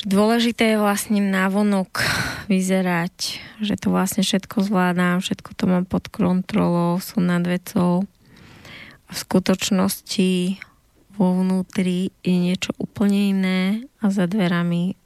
[0.00, 2.00] Dôležité je vlastne návonok
[2.48, 8.08] vyzerať, že to vlastne všetko zvládam, všetko to mám pod kontrolou, som nad vecou.
[9.04, 10.56] A v skutočnosti
[11.20, 13.60] vo vnútri je niečo úplne iné
[14.00, 15.03] a za dverami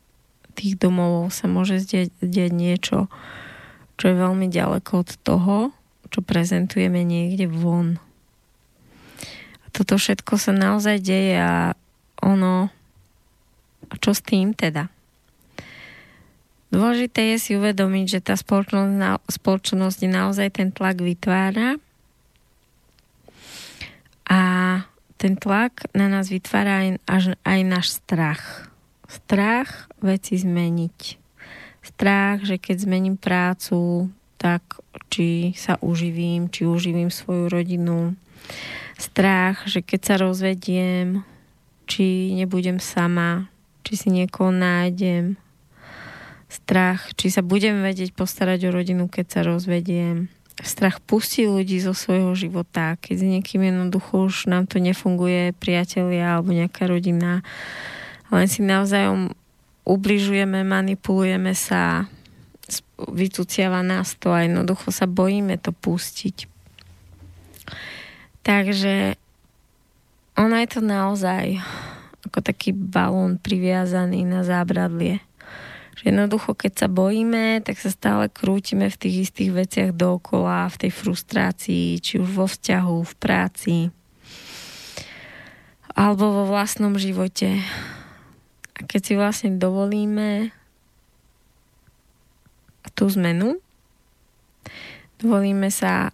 [0.58, 3.06] tých domov sa môže zdieť, zdieť niečo,
[3.94, 5.56] čo je veľmi ďaleko od toho,
[6.10, 8.02] čo prezentujeme niekde von.
[9.62, 11.78] A toto všetko sa naozaj deje a
[12.18, 12.74] ono,
[13.86, 14.90] a čo s tým teda?
[16.68, 21.80] Dôležité je si uvedomiť, že tá spoločnosť, na, spoločnosť naozaj ten tlak vytvára
[24.28, 24.40] a
[25.16, 28.68] ten tlak na nás vytvára aj, až, aj náš strach.
[29.08, 31.00] Strach veci zmeniť.
[31.80, 34.62] Strach, že keď zmením prácu, tak
[35.08, 38.12] či sa uživím, či uživím svoju rodinu.
[39.00, 41.24] Strach, že keď sa rozvediem,
[41.88, 43.48] či nebudem sama,
[43.80, 45.40] či si niekoho nájdem.
[46.52, 50.28] Strach, či sa budem vedieť postarať o rodinu, keď sa rozvediem.
[50.60, 56.36] Strach pustí ľudí zo svojho života, keď s niekým jednoducho už nám to nefunguje, priatelia
[56.36, 57.46] alebo nejaká rodina
[58.28, 59.32] len si navzájom
[59.88, 62.04] ubližujeme, manipulujeme sa,
[63.08, 66.44] vytuciava nás to a jednoducho sa bojíme to pustiť.
[68.44, 69.16] Takže
[70.36, 71.58] ono je to naozaj
[72.28, 75.24] ako taký balón priviazaný na zábradlie.
[75.98, 80.86] Že jednoducho, keď sa bojíme, tak sa stále krútime v tých istých veciach dookola, v
[80.86, 83.74] tej frustrácii, či už vo vzťahu, v práci,
[85.90, 87.58] alebo vo vlastnom živote.
[88.78, 90.54] A keď si vlastne dovolíme
[92.94, 93.58] tú zmenu,
[95.22, 96.10] dovolíme sa,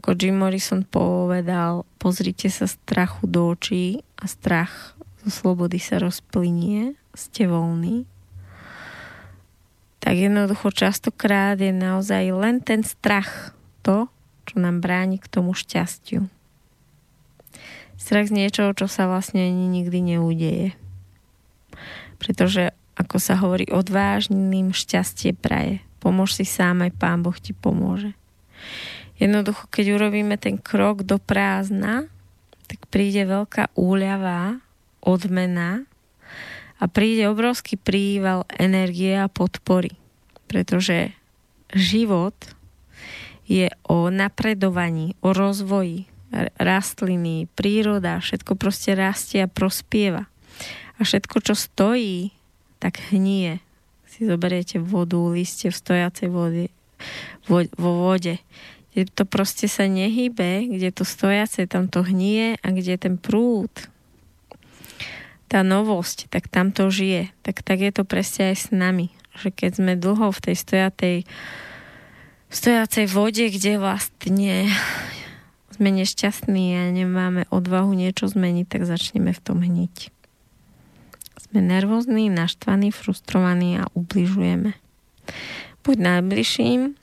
[0.00, 6.96] ako Jim Morrison povedal, pozrite sa strachu do očí a strach zo slobody sa rozplynie,
[7.12, 8.08] ste voľní
[10.02, 13.54] tak jednoducho častokrát je naozaj len ten strach
[13.86, 14.10] to,
[14.50, 16.26] čo nám bráni k tomu šťastiu.
[17.94, 20.74] Strach z niečoho, čo sa vlastne ani nikdy neudeje.
[22.22, 25.82] Pretože, ako sa hovorí, odvážným šťastie praje.
[25.98, 28.14] Pomôž si sám, aj Pán Boh ti pomôže.
[29.18, 32.06] Jednoducho, keď urobíme ten krok do prázdna,
[32.70, 34.62] tak príde veľká úľava,
[35.02, 35.82] odmena
[36.78, 39.98] a príde obrovský príval energie a podpory.
[40.46, 41.14] Pretože
[41.74, 42.34] život
[43.46, 46.06] je o napredovaní, o rozvoji
[46.56, 50.31] rastliny, príroda, všetko proste rastie a prospieva.
[51.02, 52.30] A všetko, čo stojí,
[52.78, 53.58] tak hnie.
[54.06, 56.70] Si zoberiete vodu, listie v stojacej vode,
[57.50, 58.38] vo, vo vode.
[58.94, 63.74] Kde to proste sa nehybe, kde to stojace, tam to hnie a kde ten prúd,
[65.50, 67.34] tá novosť, tak tam to žije.
[67.42, 69.10] Tak, tak je to presne aj s nami.
[69.42, 71.16] Že keď sme dlho v tej stojatej
[72.46, 74.70] stojacej vode, kde vlastne
[75.74, 80.21] sme nešťastní a nemáme odvahu niečo zmeniť, tak začneme v tom hniť.
[81.52, 84.72] Sme nervózni, naštvaní, frustrovaní a ubližujeme.
[85.84, 86.96] Buď najbližším,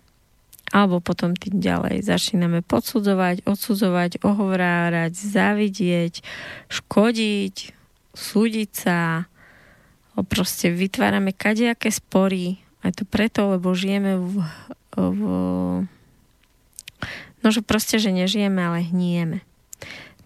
[0.74, 2.02] alebo potom tým ďalej.
[2.02, 6.26] Začíname podsudzovať, odsudzovať, ohovrárať, závidieť,
[6.66, 7.56] škodiť,
[8.18, 9.30] súdiť sa,
[10.26, 12.58] proste vytvárame kadejaké spory.
[12.82, 14.34] Aj to preto, lebo žijeme v,
[14.98, 15.22] v
[17.46, 19.46] no, že proste, že nežijeme, ale hnieme.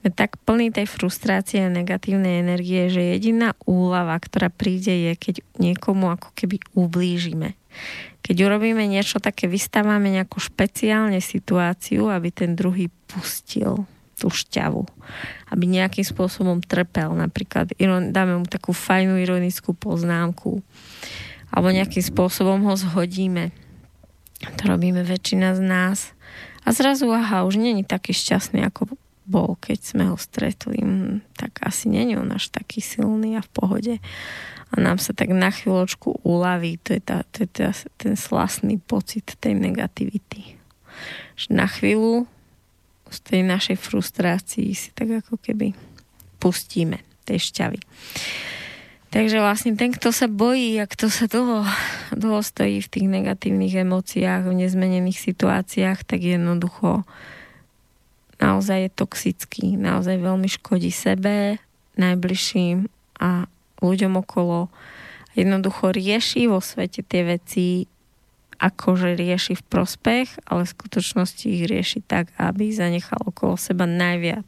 [0.03, 5.35] Sme tak plní tej frustrácie a negatívnej energie, že jediná úlava, ktorá príde, je, keď
[5.63, 7.55] niekomu ako keby ublížime.
[8.19, 13.87] Keď urobíme niečo také, vystávame nejakú špeciálne situáciu, aby ten druhý pustil
[14.19, 14.83] tú šťavu.
[15.55, 17.15] Aby nejakým spôsobom trpel.
[17.15, 17.71] Napríklad
[18.11, 20.59] dáme mu takú fajnú ironickú poznámku.
[21.47, 23.55] Alebo nejakým spôsobom ho zhodíme.
[24.59, 25.99] To robíme väčšina z nás.
[26.67, 30.79] A zrazu, aha, už není taký šťastný, ako bol, keď sme ho stretli.
[30.79, 33.93] Hm, tak asi není on až taký silný a v pohode.
[34.73, 36.81] A nám sa tak na chvíľočku uľaví.
[36.87, 40.57] To je, tá, to je tá, ten slastný pocit tej negativity.
[41.37, 42.25] Že na chvíľu
[43.13, 45.77] z tej našej frustrácii si tak ako keby
[46.41, 46.99] pustíme
[47.29, 47.79] tej šťavy.
[49.13, 51.61] Takže vlastne ten, kto sa bojí a kto sa dlho,
[52.17, 57.05] dlho stojí v tých negatívnych emóciách, v nezmenených situáciách, tak jednoducho
[58.43, 61.63] naozaj je toxický, naozaj veľmi škodí sebe,
[61.95, 62.91] najbližším
[63.23, 63.47] a
[63.79, 64.67] ľuďom okolo.
[65.33, 67.87] Jednoducho rieši vo svete tie veci
[68.59, 74.45] akože rieši v prospech, ale v skutočnosti ich rieši tak, aby zanechal okolo seba najviac,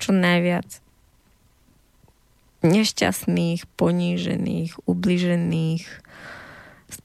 [0.00, 0.68] čo najviac
[2.58, 5.84] nešťastných, ponížených, ubližených.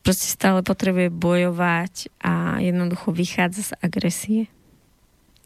[0.01, 4.52] Proste stále potrebuje bojovať a jednoducho vychádza z agresie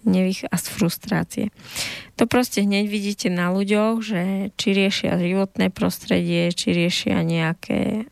[0.07, 1.45] nevych- a z frustrácie.
[2.15, 4.21] To proste hneď vidíte na ľuďoch, že
[4.55, 8.07] či riešia životné prostredie, či riešia nejaké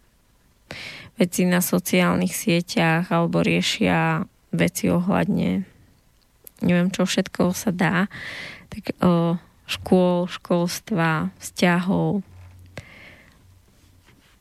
[1.16, 5.64] veci na sociálnych sieťach alebo riešia veci ohľadne
[6.64, 8.08] neviem čo všetko sa dá,
[8.72, 9.36] tak o,
[9.68, 12.24] škôl, školstva, vzťahov,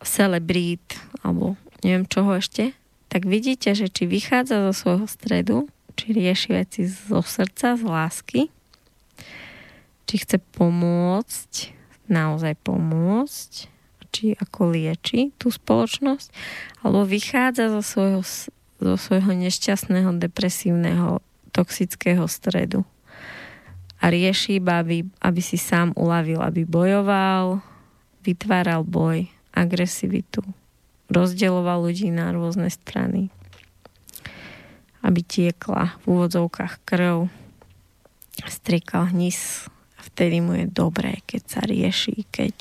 [0.05, 2.77] celebrít alebo neviem čoho ešte,
[3.09, 5.59] tak vidíte, že či vychádza zo svojho stredu,
[5.95, 8.41] či rieši veci zo srdca, z lásky,
[10.05, 11.53] či chce pomôcť,
[12.11, 13.51] naozaj pomôcť,
[14.15, 16.31] či ako lieči tú spoločnosť,
[16.87, 18.23] alebo vychádza zo svojho,
[18.79, 21.19] zo svojho nešťastného, depresívneho,
[21.51, 22.87] toxického stredu.
[23.99, 27.65] A rieši iba, aby, aby si sám uľavil, aby bojoval,
[28.23, 30.45] vytváral boj, agresivitu,
[31.09, 33.31] rozdeloval ľudí na rôzne strany,
[35.05, 37.29] aby tiekla v úvodzovkách krv,
[38.49, 39.69] striekal hnis
[40.15, 42.55] vtedy mu je dobré, keď sa rieši, keď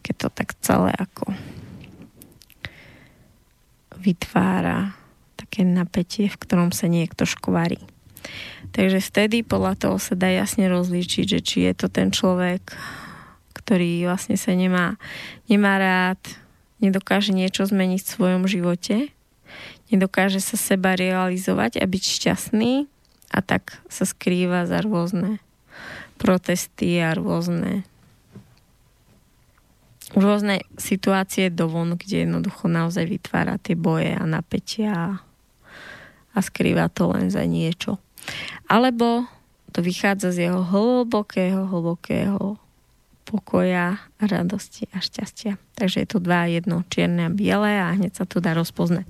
[0.00, 1.30] keď to tak celé ako
[4.00, 4.96] vytvára
[5.36, 7.78] také napätie, v ktorom sa niekto škvarí.
[8.72, 12.72] Takže vtedy podľa toho sa dá jasne rozlíčiť, že či je to ten človek,
[13.52, 14.96] ktorý vlastne sa nemá,
[15.46, 16.20] nemá rád,
[16.80, 19.12] nedokáže niečo zmeniť v svojom živote,
[19.90, 22.86] nedokáže sa seba realizovať a byť šťastný
[23.30, 25.38] a tak sa skrýva za rôzne
[26.18, 27.86] protesty a rôzne
[30.10, 35.22] rôzne situácie dovon, kde jednoducho naozaj vytvára tie boje a napätia
[36.34, 38.02] a skrýva to len za niečo.
[38.66, 39.30] Alebo
[39.70, 42.58] to vychádza z jeho hlbokého, hlbokého
[43.30, 45.54] pokoja, radosti a šťastia.
[45.78, 49.06] Takže je to dva, jedno čierne a biele a hneď sa to dá rozpoznať.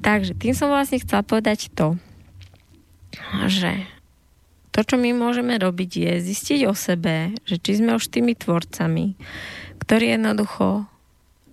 [0.00, 2.00] Takže tým som vlastne chcela povedať to,
[3.52, 3.84] že
[4.72, 9.20] to, čo my môžeme robiť, je zistiť o sebe, že či sme už tými tvorcami,
[9.84, 10.88] ktorí jednoducho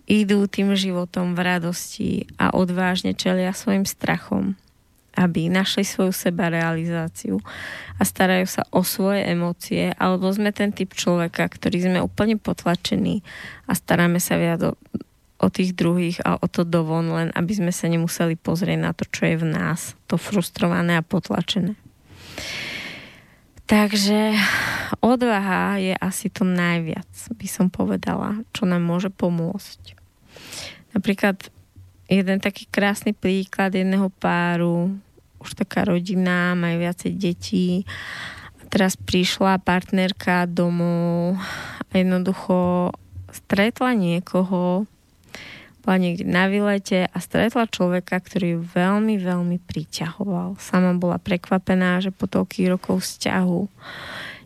[0.07, 4.55] idú tým životom v radosti a odvážne čelia svojim strachom
[5.17, 7.41] aby našli svoju sebarealizáciu
[7.97, 13.25] a starajú sa o svoje emócie, alebo sme ten typ človeka, ktorý sme úplne potlačení
[13.65, 14.77] a staráme sa viac o,
[15.41, 19.09] o tých druhých a o to dovon, len aby sme sa nemuseli pozrieť na to,
[19.09, 21.73] čo je v nás, to frustrované a potlačené.
[23.67, 24.31] Takže
[25.03, 29.97] odvaha je asi to najviac, by som povedala, čo nám môže pomôcť.
[30.95, 31.51] Napríklad
[32.07, 34.95] jeden taký krásny príklad jedného páru,
[35.47, 37.87] už taká rodina, majú viacej detí.
[38.59, 41.39] A teraz prišla partnerka domov
[41.87, 42.91] a jednoducho
[43.31, 44.83] stretla niekoho,
[45.87, 50.59] bola niekde na vylete a stretla človeka, ktorý ju veľmi, veľmi priťahoval.
[50.59, 53.61] Sama bola prekvapená, že po toľkých rokov vzťahu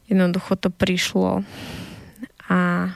[0.05, 1.41] jednoducho to prišlo.
[2.45, 2.93] A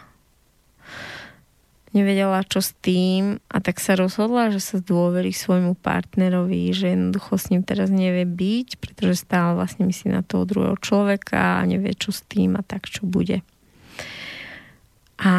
[1.95, 7.39] nevedela, čo s tým a tak sa rozhodla, že sa zdôverí svojmu partnerovi, že jednoducho
[7.39, 11.95] s ním teraz nevie byť, pretože stále vlastne myslí na toho druhého človeka a nevie,
[11.95, 13.41] čo s tým a tak, čo bude.
[15.15, 15.33] A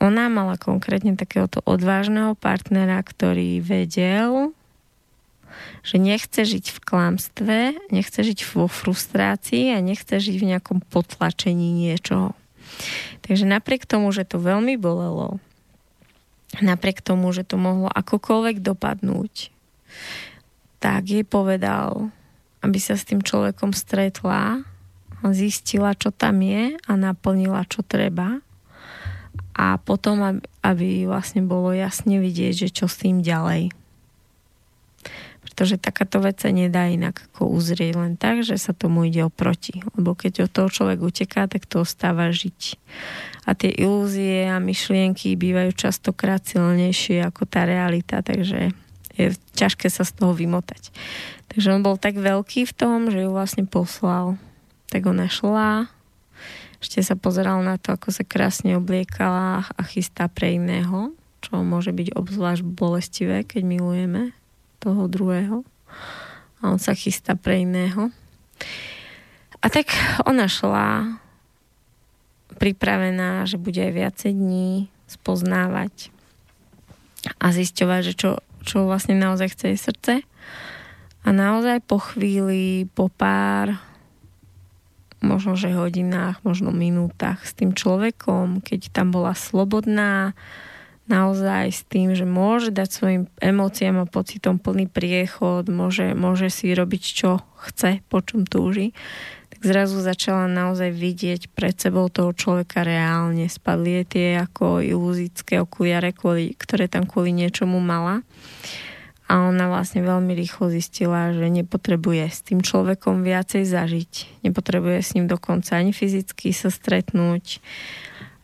[0.00, 4.56] ona mala konkrétne takéhoto odvážneho partnera, ktorý vedel,
[5.84, 7.58] že nechce žiť v klamstve,
[7.92, 12.32] nechce žiť vo frustrácii a nechce žiť v nejakom potlačení niečoho.
[13.20, 15.36] Takže napriek tomu, že to veľmi bolelo,
[16.58, 19.54] napriek tomu, že to mohlo akokoľvek dopadnúť,
[20.82, 22.10] tak jej povedal,
[22.66, 24.66] aby sa s tým človekom stretla,
[25.30, 28.42] zistila, čo tam je a naplnila, čo treba.
[29.54, 33.70] A potom, aby vlastne bolo jasne vidieť, že čo s tým ďalej
[35.40, 39.80] pretože takáto vec sa nedá inak ako uzrieť len tak, že sa tomu ide oproti.
[39.96, 42.76] Lebo keď od toho človek uteká, tak to ostáva žiť.
[43.48, 48.70] A tie ilúzie a myšlienky bývajú častokrát silnejšie ako tá realita, takže
[49.16, 49.26] je
[49.56, 50.92] ťažké sa z toho vymotať.
[51.50, 54.38] Takže on bol tak veľký v tom, že ju vlastne poslal.
[54.92, 55.90] Tak ona šla,
[56.80, 61.12] ešte sa pozeral na to, ako sa krásne obliekala a chystá pre iného,
[61.44, 64.32] čo môže byť obzvlášť bolestivé, keď milujeme
[64.80, 65.62] toho druhého
[66.60, 68.08] a on sa chystá pre iného.
[69.60, 69.92] A tak
[70.24, 71.20] ona šla
[72.56, 76.12] pripravená, že bude aj viacej dní spoznávať
[77.36, 78.30] a zisťovať, že čo,
[78.64, 80.12] čo vlastne naozaj chce jej srdce.
[81.20, 83.76] A naozaj po chvíli, po pár
[85.20, 90.32] možno, že hodinách, možno minútach s tým človekom, keď tam bola slobodná,
[91.10, 96.70] naozaj s tým, že môže dať svojim emóciám a pocitom plný priechod, môže, môže si
[96.70, 98.94] robiť, čo chce, po čom túži,
[99.50, 103.50] tak zrazu začala naozaj vidieť pred sebou toho človeka reálne.
[103.50, 108.22] Spadli tie ako ilúzické okuliare, kvôli, ktoré tam kvôli niečomu mala.
[109.30, 114.42] A ona vlastne veľmi rýchlo zistila, že nepotrebuje s tým človekom viacej zažiť.
[114.42, 117.62] Nepotrebuje s ním dokonca ani fyzicky sa stretnúť.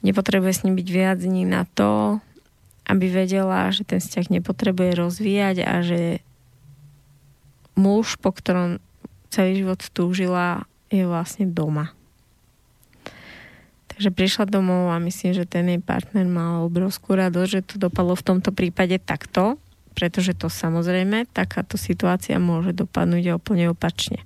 [0.07, 2.23] Nepotrebuje s ním byť viac dní na to,
[2.87, 6.22] aby vedela, že ten vzťah nepotrebuje rozvíjať a že
[7.74, 8.78] muž, po ktorom
[9.28, 11.91] celý život túžila, je vlastne doma.
[13.91, 18.14] Takže prišla domov a myslím, že ten jej partner mal obrovskú radosť, že to dopadlo
[18.14, 19.59] v tomto prípade takto,
[19.97, 24.22] pretože to samozrejme, takáto situácia môže dopadnúť úplne opačne.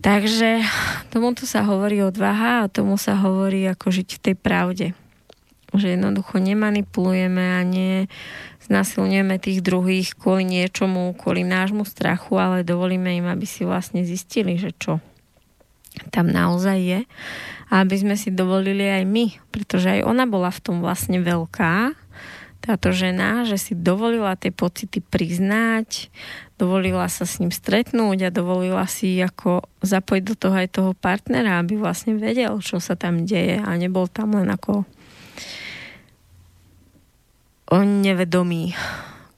[0.00, 0.64] Takže
[1.12, 4.86] tomuto sa hovorí odvaha a tomu sa hovorí ako žiť v tej pravde
[5.74, 7.62] že jednoducho nemanipulujeme a
[8.70, 14.54] znasilňujeme tých druhých kvôli niečomu, kvôli nášmu strachu, ale dovolíme im, aby si vlastne zistili,
[14.58, 15.02] že čo
[16.14, 17.00] tam naozaj je.
[17.70, 21.94] A aby sme si dovolili aj my, pretože aj ona bola v tom vlastne veľká,
[22.60, 26.12] táto žena, že si dovolila tie pocity priznať,
[26.60, 31.56] dovolila sa s ním stretnúť a dovolila si ako zapojiť do toho aj toho partnera,
[31.56, 34.84] aby vlastne vedel, čo sa tam deje a nebol tam len ako
[37.70, 38.74] on nevedomý,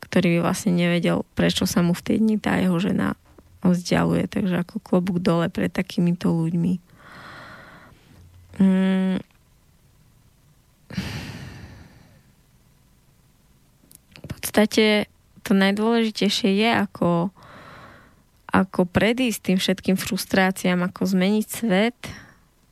[0.08, 3.14] ktorý by vlastne nevedel, prečo sa mu v tej dni tá jeho žena
[3.62, 4.26] vzdialuje.
[4.26, 6.74] Takže ako klobúk dole pred takýmito ľuďmi.
[8.58, 9.20] Mm.
[14.16, 15.08] V podstate
[15.46, 17.32] to najdôležitejšie je, ako,
[18.50, 21.98] ako predísť tým všetkým frustráciám, ako zmeniť svet,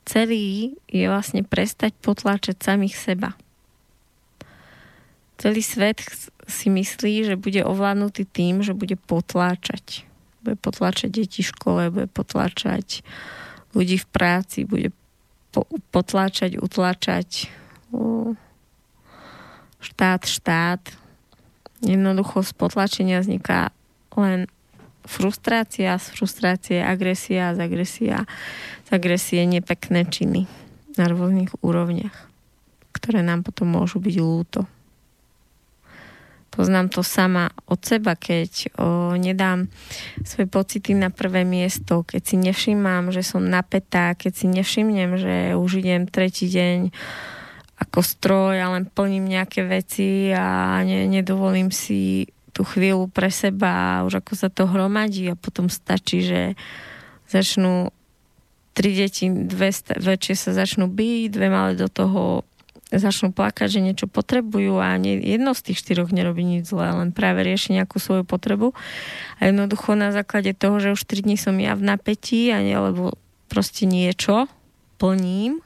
[0.05, 3.33] celý je vlastne prestať potláčať samých seba.
[5.41, 6.05] Celý svet
[6.45, 10.05] si myslí, že bude ovládnutý tým, že bude potláčať.
[10.45, 13.01] Bude potláčať deti v škole, bude potláčať
[13.73, 14.93] ľudí v práci, bude
[15.49, 17.49] po, potláčať, utláčať
[19.81, 20.81] štát, štát.
[21.81, 23.73] Jednoducho z potlačenia vzniká
[24.13, 24.45] len
[25.01, 28.17] frustrácia, z frustrácie agresia, z agresia,
[28.85, 30.45] z agresie nepekné činy
[31.01, 32.29] na rôznych úrovniach,
[32.93, 34.69] ktoré nám potom môžu byť lúto.
[36.51, 39.71] Poznám to sama od seba, keď o, nedám
[40.27, 45.35] svoje pocity na prvé miesto, keď si nevšímam, že som napätá, keď si nevšimnem, že
[45.55, 46.91] už idem tretí deň
[47.81, 54.03] ako stroj a len plním nejaké veci a ne, nedovolím si tú chvíľu pre seba
[54.03, 56.53] a už ako sa to hromadí a potom stačí, že
[57.31, 57.89] začnú
[58.71, 62.43] tri deti, dve väčšie sa začnú byť, dve malé do toho
[62.91, 67.15] začnú plakať, že niečo potrebujú a nie, jedno z tých štyroch nerobí nič zlé, len
[67.15, 68.75] práve rieši nejakú svoju potrebu.
[69.39, 72.75] A jednoducho na základe toho, že už 3 dní som ja v napätí a nie,
[72.75, 73.15] lebo
[73.47, 74.51] proste niečo
[74.99, 75.63] plním,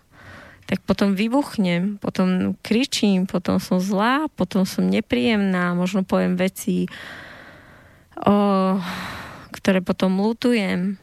[0.65, 6.89] tak potom vybuchnem, potom kričím, potom som zlá, potom som nepríjemná, možno poviem veci,
[8.17, 8.77] o,
[9.53, 10.97] ktoré potom lutujem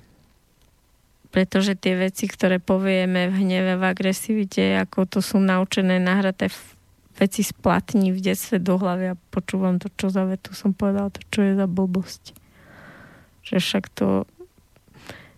[1.32, 6.52] pretože tie veci, ktoré povieme v hneve, v agresivite, ako to sú naučené nahraté
[7.16, 11.24] veci splatní v detstve do hlavy a počúvam to, čo za vetu som povedal, to
[11.32, 12.36] čo je za blbosť.
[13.48, 14.28] Že však to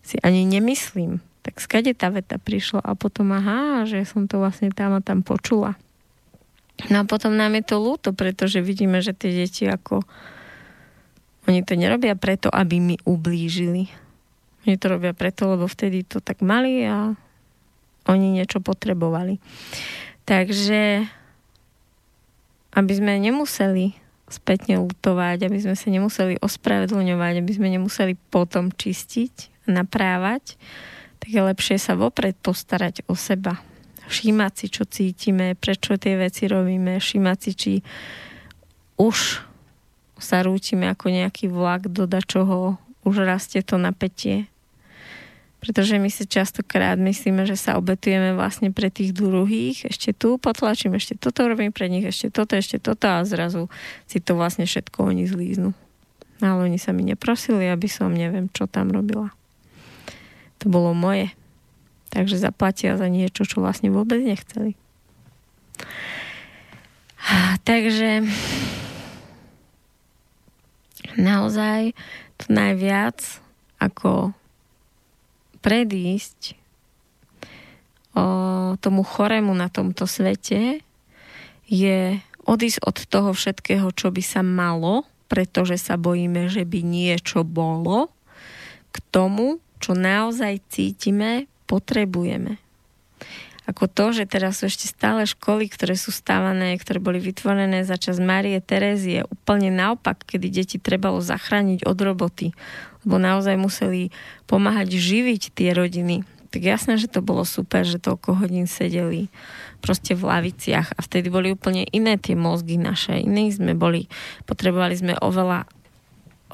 [0.03, 1.23] si ani nemyslím.
[1.47, 5.23] Tak skade tá veta prišla a potom aha, že som to vlastne tam a tam
[5.23, 5.79] počula.
[6.91, 10.03] No a potom nám je to ľúto, pretože vidíme, že tie deti ako
[11.47, 14.04] oni to nerobia preto, aby mi ublížili
[14.65, 17.13] oni to robia preto, lebo vtedy to tak mali a
[18.09, 19.41] oni niečo potrebovali.
[20.25, 21.05] Takže
[22.75, 23.95] aby sme nemuseli
[24.27, 30.59] spätne lutovať, aby sme sa nemuseli ospravedlňovať, aby sme nemuseli potom čistiť, naprávať,
[31.21, 33.61] tak je lepšie sa vopred postarať o seba.
[34.05, 37.73] Všímať si, čo cítime, prečo tie veci robíme, všímať si, či
[39.01, 39.41] už
[40.21, 44.49] sa rútime ako nejaký vlak do dačoho, už rastie to napätie,
[45.65, 50.93] pretože my si častokrát myslíme, že sa obetujeme vlastne pre tých druhých, ešte tu potlačím,
[51.01, 53.73] ešte toto robím pre nich, ešte toto, ešte toto a zrazu
[54.05, 55.73] si to vlastne všetko oni zlíznu.
[56.45, 59.33] Ale oni sa mi neprosili, aby som neviem, čo tam robila.
[60.61, 61.33] To bolo moje.
[62.13, 64.77] Takže zaplatia za niečo, čo vlastne vôbec nechceli.
[67.65, 68.21] Takže
[71.17, 71.97] naozaj
[72.37, 73.41] to najviac
[73.81, 74.37] ako
[75.65, 76.53] predísť
[78.13, 80.85] o, tomu chorému na tomto svete,
[81.65, 87.41] je odísť od toho všetkého, čo by sa malo, pretože sa bojíme, že by niečo
[87.49, 88.13] bolo,
[88.93, 92.61] k tomu, čo naozaj cítime, potrebujeme.
[93.65, 97.97] Ako to, že teraz sú ešte stále školy, ktoré sú stávané, ktoré boli vytvorené za
[97.97, 102.53] čas Marie Terezie, úplne naopak, kedy deti trebalo zachrániť od roboty,
[103.05, 104.11] lebo naozaj museli
[104.49, 106.25] pomáhať živiť tie rodiny.
[106.55, 109.27] Tak jasné, že to bolo super, že toľko hodín sedeli
[109.83, 113.21] proste v laviciach a vtedy boli úplne iné tie mozgy naše.
[113.21, 114.07] Iní sme boli,
[114.47, 115.67] potrebovali sme oveľa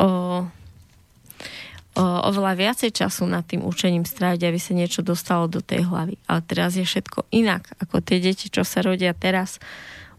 [0.01, 5.85] o, o, oveľa viacej času nad tým učením stráviť, aby sa niečo dostalo do tej
[5.85, 6.17] hlavy.
[6.27, 9.61] Ale teraz je všetko inak, ako tie deti, čo sa rodia teraz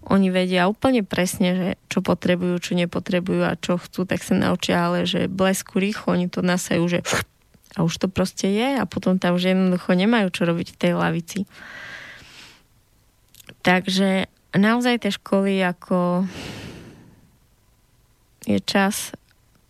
[0.10, 4.82] oni vedia úplne presne, že čo potrebujú, čo nepotrebujú a čo chcú, tak sa naučia,
[4.82, 7.06] ale že blesku rýchlo, oni to nasajú, že
[7.72, 10.94] a už to proste je a potom tam už jednoducho nemajú čo robiť v tej
[10.98, 11.40] lavici.
[13.62, 14.28] Takže
[14.58, 16.28] naozaj tie školy ako
[18.44, 19.16] je čas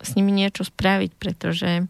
[0.02, 1.86] s nimi niečo spraviť, pretože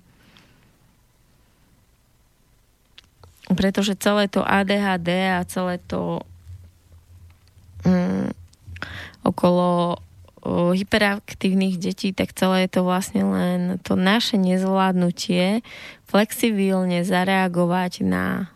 [3.53, 6.25] pretože celé to ADHD a celé to
[7.87, 8.31] mm,
[9.27, 9.97] okolo
[10.43, 15.63] o, hyperaktívnych detí, tak celé je to vlastne len to naše nezvládnutie
[16.07, 18.53] flexibilne zareagovať na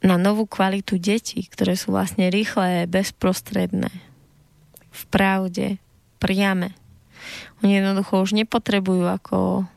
[0.00, 3.92] na novú kvalitu detí, ktoré sú vlastne rýchle, bezprostredné.
[4.90, 5.78] v pravde,
[6.18, 6.74] priame.
[7.62, 9.68] Oni jednoducho už nepotrebujú, ako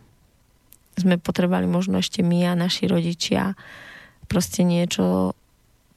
[0.97, 3.53] sme potrebovali možno ešte my a naši rodičia,
[4.25, 5.35] proste niečo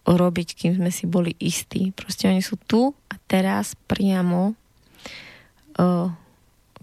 [0.06, 1.90] robiť, kým sme si boli istí.
[1.90, 4.54] Proste oni sú tu a teraz priamo
[5.82, 6.08] uh,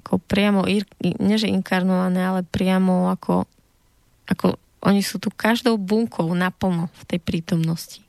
[0.04, 0.68] ako priamo,
[1.00, 3.48] nie že inkarnované, ale priamo ako,
[4.28, 8.04] ako oni sú tu každou bunkou naplno v tej prítomnosti.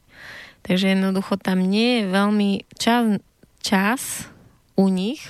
[0.66, 3.22] Takže jednoducho tam nie je veľmi čas,
[3.62, 4.26] čas
[4.74, 5.22] u nich,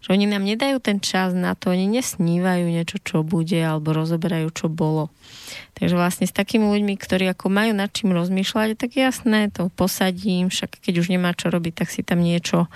[0.00, 4.48] že oni nám nedajú ten čas na to, oni nesnívajú niečo, čo bude, alebo rozoberajú,
[4.52, 5.12] čo bolo.
[5.76, 10.48] Takže vlastne s takými ľuďmi, ktorí ako majú nad čím rozmýšľať, tak jasné, to posadím,
[10.48, 12.68] však keď už nemá čo robiť, tak si tam niečo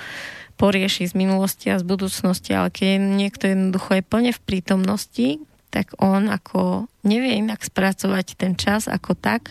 [0.55, 5.29] porieši z minulosti a z budúcnosti, ale keď niekto jednoducho je plne v prítomnosti,
[5.75, 9.51] tak on ako nevie inak spracovať ten čas ako tak,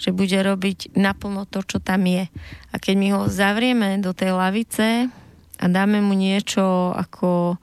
[0.00, 2.24] že bude robiť naplno to, čo tam je.
[2.72, 5.12] A keď my ho zavrieme do tej lavice
[5.58, 7.58] a dáme mu niečo ako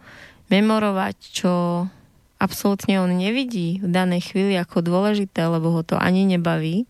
[0.51, 1.53] memorovať, čo
[2.37, 6.85] absolútne on nevidí v danej chvíli ako dôležité, lebo ho to ani nebaví,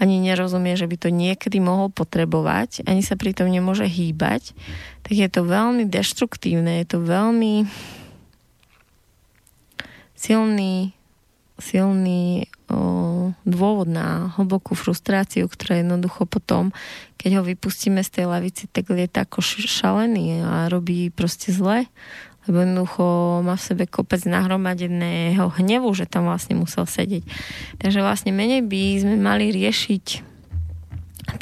[0.00, 4.56] ani nerozumie, že by to niekedy mohol potrebovať, ani sa pritom nemôže hýbať,
[5.04, 7.68] tak je to veľmi deštruktívne, je to veľmi
[10.18, 10.97] silný,
[11.58, 16.70] silný o, dôvod na hlbokú frustráciu, ktorá jednoducho potom,
[17.18, 21.90] keď ho vypustíme z tej lavici, tak je ako šalený a robí proste zle,
[22.48, 23.04] lebo jednoducho
[23.44, 27.26] má v sebe kopec nahromadeného hnevu, že tam vlastne musel sedieť.
[27.82, 30.06] Takže vlastne menej by sme mali riešiť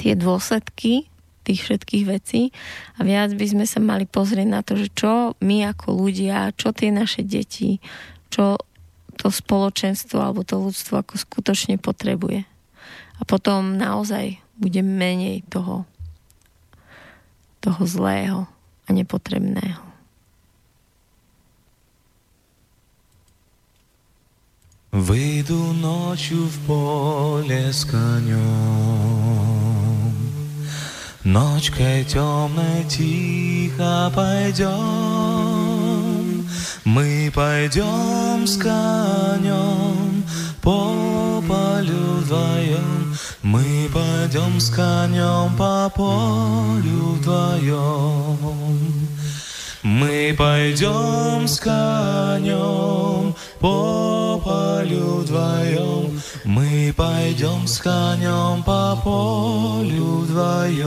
[0.00, 1.06] tie dôsledky
[1.46, 2.50] tých všetkých vecí
[2.98, 6.74] a viac by sme sa mali pozrieť na to, že čo my ako ľudia, čo
[6.74, 7.78] tie naše deti,
[8.34, 8.58] čo
[9.21, 12.47] to spoločenstvo alebo to ľudstvo ako skutočne potrebuje.
[13.17, 15.85] A potom naozaj bude menej toho,
[17.61, 18.49] toho zlého
[18.85, 19.91] a nepotrebného.
[24.91, 28.41] Выйду ночью в поле с конем,
[31.23, 35.44] Ночкой темной тихо пойдем.
[36.86, 40.24] Мы пойдем с конем
[40.62, 43.12] по полю вдвоем.
[43.42, 48.68] Мы пойдем с конем по полю вдвоем.
[49.82, 56.20] Мы пойдем с конем по полю вдвоем.
[56.44, 60.86] Мы пойдем с конем по полю вдвоем.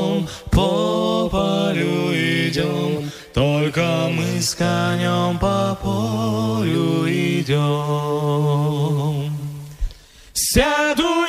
[3.33, 7.61] Только мы с конем по полю идем.
[10.33, 11.20] Сяду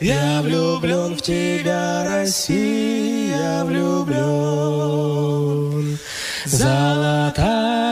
[0.00, 4.20] Я влюблен в тебя, Россия, влюблен.
[6.46, 7.84] Золотая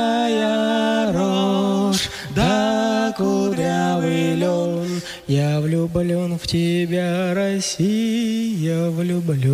[1.13, 9.45] рожь, да кудрявый лен, Я влюблен в тебя, Россия, влюблен.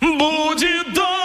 [0.00, 1.17] Будет добрым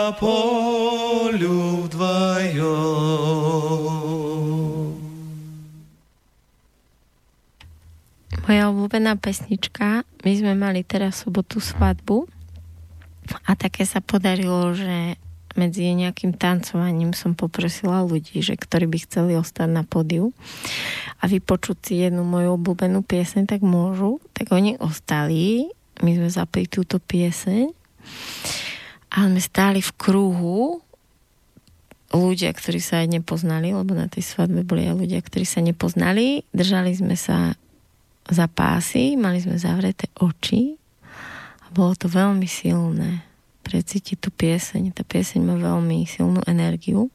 [0.00, 2.56] конем по полю вдвоем.
[8.46, 12.30] Moja obľúbená pesnička, my sme mali teraz v sobotu svadbu
[13.42, 15.18] a také sa podarilo, že
[15.58, 20.30] medzi nejakým tancovaním som poprosila ľudí, že ktorí by chceli ostať na pódiu
[21.18, 24.22] a vypočuť si jednu moju obľúbenú pieseň, tak môžu.
[24.36, 25.66] Tak oni ostali,
[26.04, 27.72] my sme zapli túto pieseň
[29.21, 30.81] a sme stáli v kruhu
[32.09, 36.41] ľudia, ktorí sa aj nepoznali, lebo na tej svadbe boli aj ľudia, ktorí sa nepoznali.
[36.49, 37.53] Držali sme sa
[38.25, 40.73] za pásy, mali sme zavreté oči
[41.61, 43.21] a bolo to veľmi silné
[43.61, 44.89] precítiť tú pieseň.
[44.91, 47.13] Tá pieseň má veľmi silnú energiu.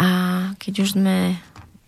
[0.00, 0.08] A
[0.56, 1.36] keď už sme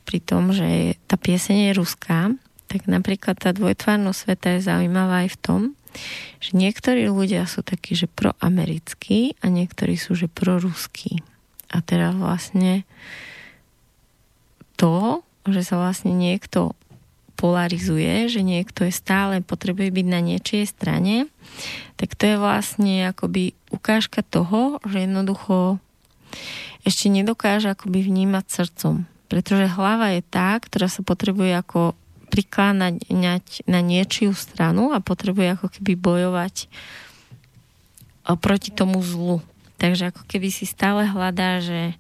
[0.05, 2.29] pri tom, že tá pieseň je ruská,
[2.69, 5.61] tak napríklad tá dvojtvárnosť sveta je zaujímavá aj v tom,
[6.43, 11.23] že niektorí ľudia sú takí, že proamerickí a niektorí sú, že proruskí.
[11.73, 12.85] A teraz vlastne
[14.77, 16.75] to, že sa vlastne niekto
[17.39, 21.27] polarizuje, že niekto je stále potrebuje byť na niečej strane,
[21.99, 25.83] tak to je vlastne akoby ukážka toho, že jednoducho
[26.87, 28.95] ešte nedokáže akoby vnímať srdcom.
[29.27, 31.97] Pretože hlava je tá, ktorá sa potrebuje ako
[32.33, 36.73] prikláňať na niečiu stranu a potrebuje ako keby bojovať
[38.41, 39.45] proti tomu zlu.
[39.77, 41.99] Takže ako keby si stále hľadá, že,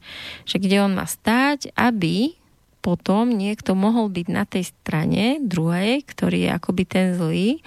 [0.49, 2.33] že kde on má stáť, aby
[2.81, 7.61] potom niekto mohol byť na tej strane druhej, ktorý je akoby ten zlý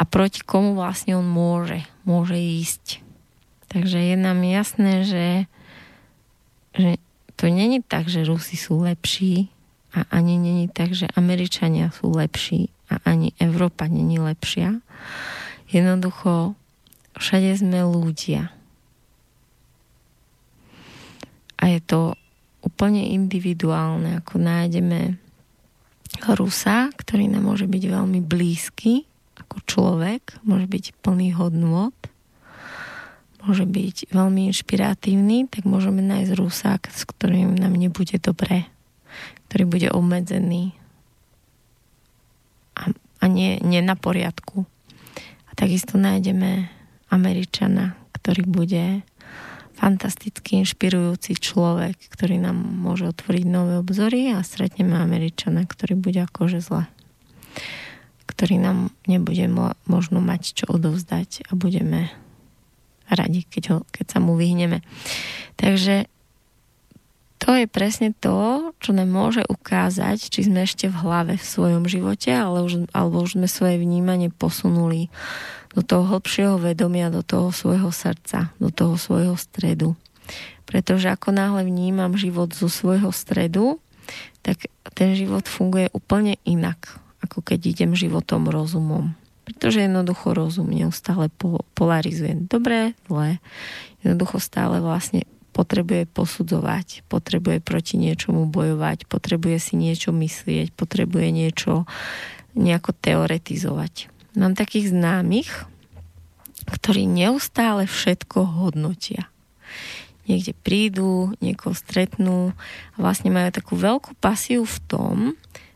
[0.00, 3.04] a proti komu vlastne on môže, môže ísť.
[3.70, 5.28] Takže je nám jasné, že,
[6.74, 6.90] že
[7.38, 9.52] to není tak, že Rusi sú lepší
[9.90, 14.78] a ani není tak, že Američania sú lepší a ani Európa není lepšia.
[15.70, 16.54] Jednoducho
[17.18, 18.54] všade sme ľudia.
[21.60, 22.14] A je to
[22.64, 25.20] úplne individuálne, ako nájdeme
[26.34, 29.10] Rusa, ktorý nám môže byť veľmi blízky
[29.40, 31.96] ako človek, môže byť plný hodnôt,
[33.40, 38.68] môže byť veľmi inšpiratívny, tak môžeme nájsť Rusa, s ktorým nám nebude dobré,
[39.50, 40.78] ktorý bude obmedzený
[42.78, 44.62] a, a nie, nie na poriadku.
[45.50, 46.70] A takisto nájdeme
[47.10, 49.02] Američana, ktorý bude
[49.74, 56.62] fantasticky inšpirujúci človek, ktorý nám môže otvoriť nové obzory a stretneme Američana, ktorý bude akože
[56.62, 56.86] zle.
[58.30, 62.14] Ktorý nám nebude mo- možno mať čo odovzdať a budeme
[63.10, 64.86] radi, keď, ho, keď sa mu vyhneme.
[65.58, 66.06] Takže
[67.40, 71.88] to je presne to, čo nám môže ukázať, či sme ešte v hlave v svojom
[71.88, 75.08] živote, ale už, alebo už sme svoje vnímanie posunuli
[75.72, 79.96] do toho hlbšieho vedomia, do toho svojho srdca, do toho svojho stredu.
[80.68, 83.80] Pretože ako náhle vnímam život zo svojho stredu,
[84.44, 89.16] tak ten život funguje úplne inak, ako keď idem životom rozumom.
[89.48, 91.32] Pretože jednoducho rozum neustále
[91.74, 92.36] polarizuje.
[92.46, 93.40] Dobré, zlé.
[94.04, 95.24] Jednoducho stále vlastne
[95.60, 101.84] potrebuje posudzovať, potrebuje proti niečomu bojovať, potrebuje si niečo myslieť, potrebuje niečo
[102.56, 104.08] nejako teoretizovať.
[104.40, 105.68] Mám takých známych,
[106.64, 109.28] ktorí neustále všetko hodnotia.
[110.24, 112.56] Niekde prídu, niekoho stretnú
[112.94, 115.16] a vlastne majú takú veľkú pasiu v tom,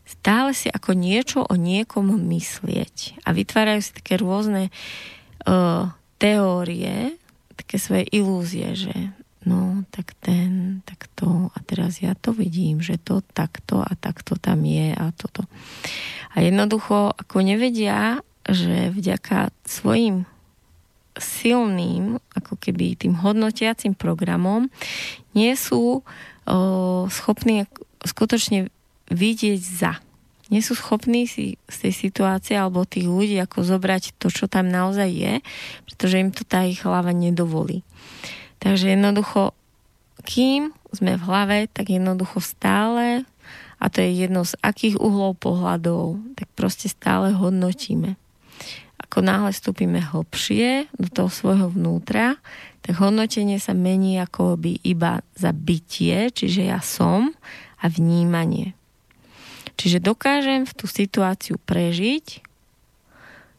[0.07, 4.71] stále si ako niečo o niekom myslieť a vytvárajú si také rôzne
[5.45, 7.19] uh, teórie,
[7.59, 8.93] také svoje ilúzie, že
[9.45, 14.35] no, tak ten, tak to a teraz ja to vidím, že to takto a takto
[14.35, 15.45] tam je a toto.
[16.35, 20.29] A jednoducho, ako nevedia že vďaka svojim
[21.17, 24.69] silným, ako keby tým hodnotiacim programom,
[25.33, 26.57] nie sú o,
[27.09, 27.65] schopní
[28.03, 28.69] skutočne
[29.09, 29.97] vidieť za.
[30.53, 34.69] Nie sú schopní si z tej situácie alebo tých ľudí ako zobrať to, čo tam
[34.69, 35.33] naozaj je,
[35.89, 37.81] pretože im to tá ich hlava nedovolí.
[38.59, 39.53] Takže jednoducho,
[40.25, 43.27] kým sme v hlave, tak jednoducho stále,
[43.77, 48.15] a to je jedno z akých uhlov pohľadov, tak proste stále hodnotíme.
[49.05, 52.39] Ako náhle vstúpime hlbšie do toho svojho vnútra,
[52.81, 57.35] tak hodnotenie sa mení ako by iba za bytie, čiže ja som
[57.81, 58.73] a vnímanie.
[59.75, 62.39] Čiže dokážem v tú situáciu prežiť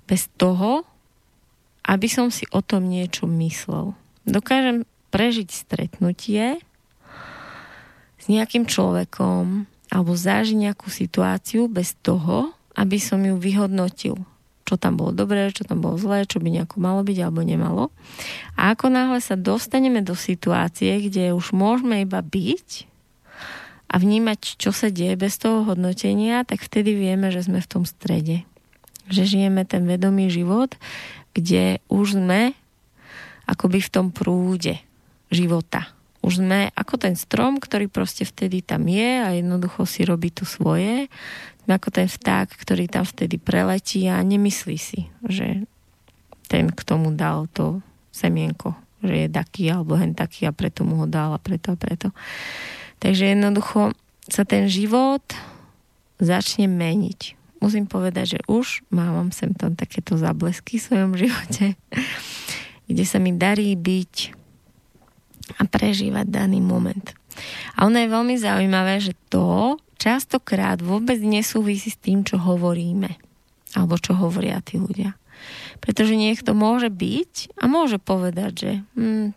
[0.09, 0.89] bez toho,
[1.85, 3.93] aby som si o tom niečo myslel.
[4.27, 4.83] Dokážem
[5.15, 6.59] prežiť stretnutie
[8.19, 14.19] s nejakým človekom alebo zažiť nejakú situáciu bez toho, aby som ju vyhodnotil.
[14.67, 17.95] Čo tam bolo dobré, čo tam bolo zlé, čo by nejako malo byť alebo nemalo.
[18.59, 22.91] A ako náhle sa dostaneme do situácie, kde už môžeme iba byť
[23.87, 27.87] a vnímať, čo sa deje bez toho hodnotenia, tak vtedy vieme, že sme v tom
[27.87, 28.43] strede.
[29.07, 30.75] Že žijeme ten vedomý život,
[31.31, 32.59] kde už sme
[33.47, 34.83] akoby v tom prúde
[35.31, 35.91] života.
[36.27, 40.43] Už sme ako ten strom, ktorý proste vtedy tam je a jednoducho si robí to
[40.43, 41.07] svoje.
[41.63, 45.67] Sme ako ten vták, ktorý tam vtedy preletí a nemyslí si, že
[46.51, 47.79] ten k tomu dal to
[48.11, 51.79] semienko, že je taký alebo hen taký a preto mu ho dal a preto a
[51.79, 52.11] preto.
[52.99, 53.95] Takže jednoducho
[54.27, 55.23] sa ten život
[56.19, 57.39] začne meniť.
[57.63, 61.79] Musím povedať, že už mám sem tam takéto zablesky v svojom živote,
[62.87, 64.15] kde sa mi darí byť
[65.59, 67.15] a prežívať daný moment.
[67.79, 73.15] A ono je veľmi zaujímavé, že to častokrát vôbec nesúvisí s tým, čo hovoríme.
[73.77, 75.15] Alebo čo hovoria tí ľudia.
[75.85, 79.37] Pretože niekto môže byť a môže povedať, že hm,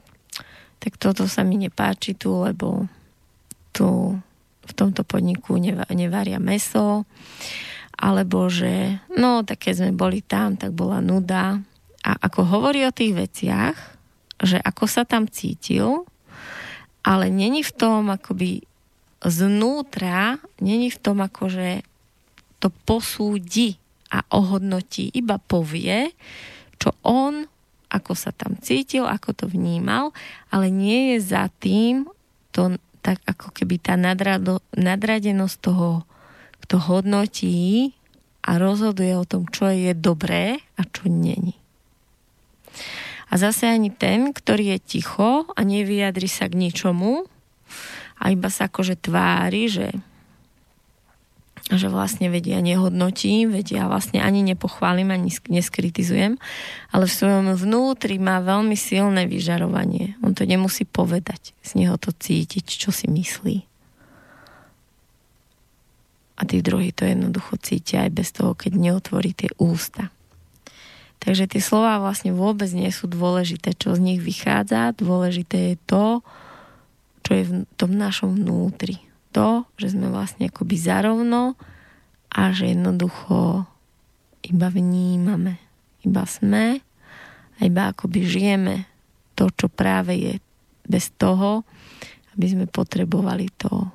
[0.80, 2.88] tak toto sa mi nepáči tu, lebo
[3.76, 4.16] tu
[4.64, 5.60] v tomto podniku
[5.92, 7.04] nevaria meso,
[8.00, 11.60] alebo že no, tak keď sme boli tam, tak bola nuda.
[12.06, 13.78] A ako hovorí o tých veciach,
[14.40, 16.08] že ako sa tam cítil,
[17.04, 18.64] ale není v tom akoby
[19.24, 21.84] znútra, není v tom akože
[22.60, 23.76] to posúdi
[24.12, 26.16] a ohodnotí, iba povie,
[26.80, 27.44] čo on,
[27.92, 30.16] ako sa tam cítil, ako to vnímal,
[30.52, 32.08] ale nie je za tým
[32.56, 36.04] to tak ako keby tá nadrado, nadradenosť toho,
[36.60, 37.96] kto hodnotí
[38.44, 41.56] a rozhoduje o tom, čo je dobré a čo není.
[43.30, 47.30] A zase ani ten, ktorý je ticho a nevyjadri sa k ničomu
[48.18, 49.88] a iba sa akože tvári, že
[51.70, 56.42] že vlastne vedia nehodnotím, vedia vlastne ani nepochválim, ani neskritizujem,
[56.90, 60.18] ale v svojom vnútri má veľmi silné vyžarovanie.
[60.26, 63.70] On to nemusí povedať, z neho to cítiť, čo si myslí.
[66.40, 70.10] A tí druhí to jednoducho cítia aj bez toho, keď neotvorí tie ústa.
[71.20, 74.96] Takže tie slova vlastne vôbec nie sú dôležité, čo z nich vychádza.
[74.96, 76.06] Dôležité je to,
[77.28, 79.04] čo je v tom našom vnútri.
[79.36, 81.60] To, že sme vlastne akoby zarovno
[82.32, 83.68] a že jednoducho
[84.48, 85.60] iba vnímame.
[86.08, 86.80] Iba sme
[87.56, 88.88] a iba akoby žijeme
[89.36, 90.34] to, čo práve je
[90.88, 91.68] bez toho,
[92.34, 93.92] aby sme potrebovali to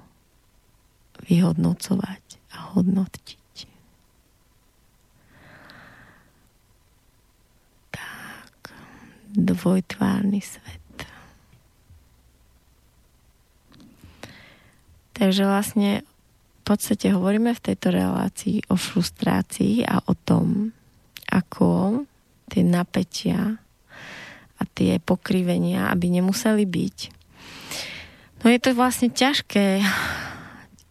[1.25, 2.23] vyhodnocovať
[2.55, 3.44] a hodnotiť.
[9.35, 10.81] Dvojtvárny svet.
[15.15, 20.75] Takže vlastne v podstate hovoríme v tejto relácii o frustrácii a o tom,
[21.31, 22.03] ako
[22.51, 23.61] tie napätia
[24.59, 26.99] a tie pokrivenia, aby nemuseli byť.
[28.43, 29.83] No je to vlastne ťažké,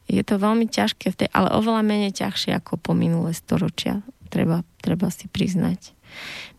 [0.09, 4.61] je to veľmi ťažké, v tej, ale oveľa menej ťažšie ako po minulé storočia, treba,
[4.81, 5.93] treba si priznať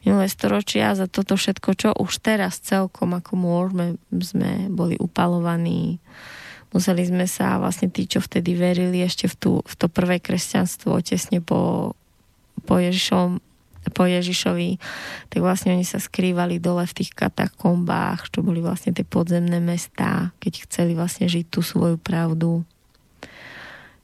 [0.05, 5.99] minulé storočia za toto všetko, čo už teraz celkom ako môžeme, sme boli upalovaní.
[6.77, 11.01] Museli sme sa vlastne tí, čo vtedy verili ešte v, tú, v to prvé kresťanstvo
[11.01, 11.95] tesne po,
[12.69, 13.41] po Ježišom
[13.93, 14.81] po Ježišovi,
[15.29, 20.33] tak vlastne oni sa skrývali dole v tých katakombách, čo boli vlastne tie podzemné mestá,
[20.41, 22.65] keď chceli vlastne žiť tú svoju pravdu.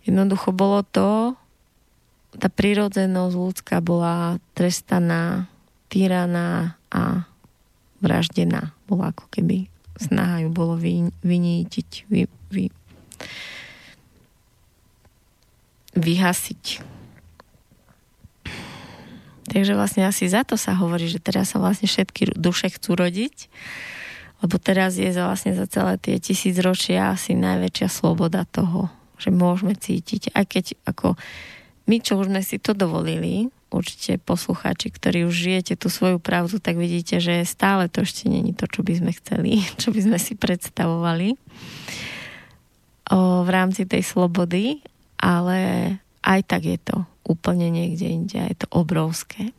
[0.05, 1.33] Jednoducho bolo to,
[2.37, 5.50] tá prírodzenosť ľudská bola trestaná
[5.91, 7.27] týraná a
[7.99, 8.73] vraždená.
[8.87, 9.67] Bola ako keby
[10.01, 12.65] snaha ju bolo vy, vynítiť, vy, vy,
[15.93, 16.65] vyhasiť.
[19.51, 23.51] Takže vlastne asi za to sa hovorí, že teraz sa vlastne všetky duše chcú rodiť,
[24.41, 28.89] lebo teraz je vlastne za celé tie tisíc ročia asi najväčšia sloboda toho,
[29.19, 31.19] že môžeme cítiť, aj keď ako
[31.91, 36.59] my, čo už sme si to dovolili, určite poslucháči, ktorí už žijete tú svoju pravdu,
[36.59, 40.19] tak vidíte, že stále to ešte není to, čo by sme chceli, čo by sme
[40.19, 41.39] si predstavovali
[43.11, 44.83] o, v rámci tej slobody,
[45.23, 45.59] ale
[46.27, 49.55] aj tak je to úplne niekde inde je to obrovské.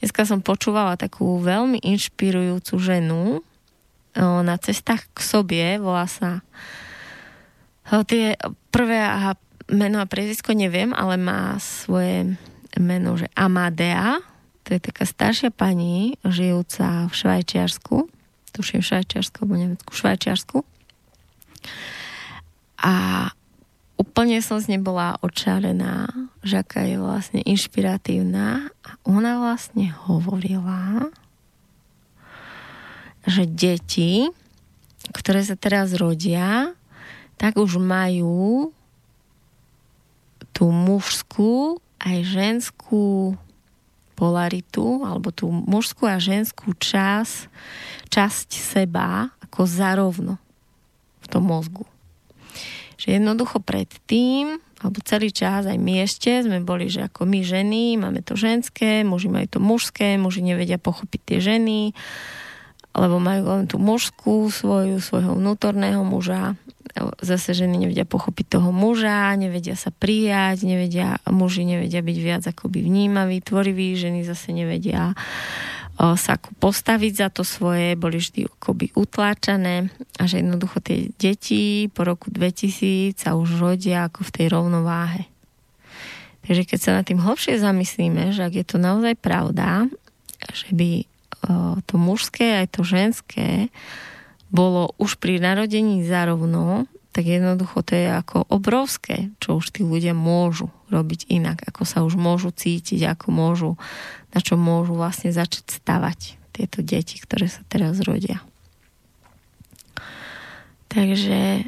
[0.00, 3.40] Dneska som počúvala takú veľmi inšpirujúcu ženu o,
[4.42, 6.40] na cestách k sobie, volá sa
[7.92, 8.34] o, tie
[8.72, 9.36] prvé a
[9.68, 12.36] meno a prezisko neviem, ale má svoje
[12.80, 14.22] meno, že Amadea.
[14.64, 18.08] To je taká staršia pani, žijúca v Švajčiarsku.
[18.56, 20.56] Tuším Švajčiarsku, alebo Nemecku, v Švajčiarsku.
[22.80, 22.94] A
[24.00, 26.08] úplne som z nej bola očarená,
[26.40, 28.72] že aká je vlastne inšpiratívna.
[28.86, 31.12] A ona vlastne hovorila,
[33.28, 34.28] že deti,
[35.12, 36.72] ktoré sa teraz rodia,
[37.36, 38.72] tak už majú
[40.54, 43.34] tú mužskú aj ženskú
[44.14, 47.50] polaritu, alebo tú mužskú a ženskú čas,
[48.12, 50.38] časť seba ako zarovno
[51.24, 51.82] v tom mozgu.
[52.94, 57.98] Že jednoducho predtým, alebo celý čas, aj my ešte sme boli, že ako my ženy,
[57.98, 61.96] máme to ženské, muži majú to mužské, muži nevedia pochopiť tie ženy,
[62.94, 66.54] alebo majú len tú mužskú svoju, svojho vnútorného muža
[67.24, 72.84] zase ženy nevedia pochopiť toho muža, nevedia sa prijať, nevedia, muži nevedia byť viac akoby
[72.84, 75.16] vnímaví, tvoriví, ženy zase nevedia
[75.94, 82.02] sa postaviť za to svoje, boli vždy akoby utláčané a že jednoducho tie deti po
[82.02, 85.30] roku 2000 sa už rodia ako v tej rovnováhe.
[86.44, 89.86] Takže keď sa nad tým hlbšie zamyslíme, že ak je to naozaj pravda,
[90.50, 91.06] že by
[91.86, 93.70] to mužské aj to ženské
[94.54, 100.14] bolo už pri narodení zarovno, tak jednoducho to je ako obrovské, čo už tí ľudia
[100.14, 103.70] môžu robiť inak, ako sa už môžu cítiť, ako môžu,
[104.30, 108.42] na čo môžu vlastne začať stavať tieto deti, ktoré sa teraz rodia.
[110.86, 111.66] Takže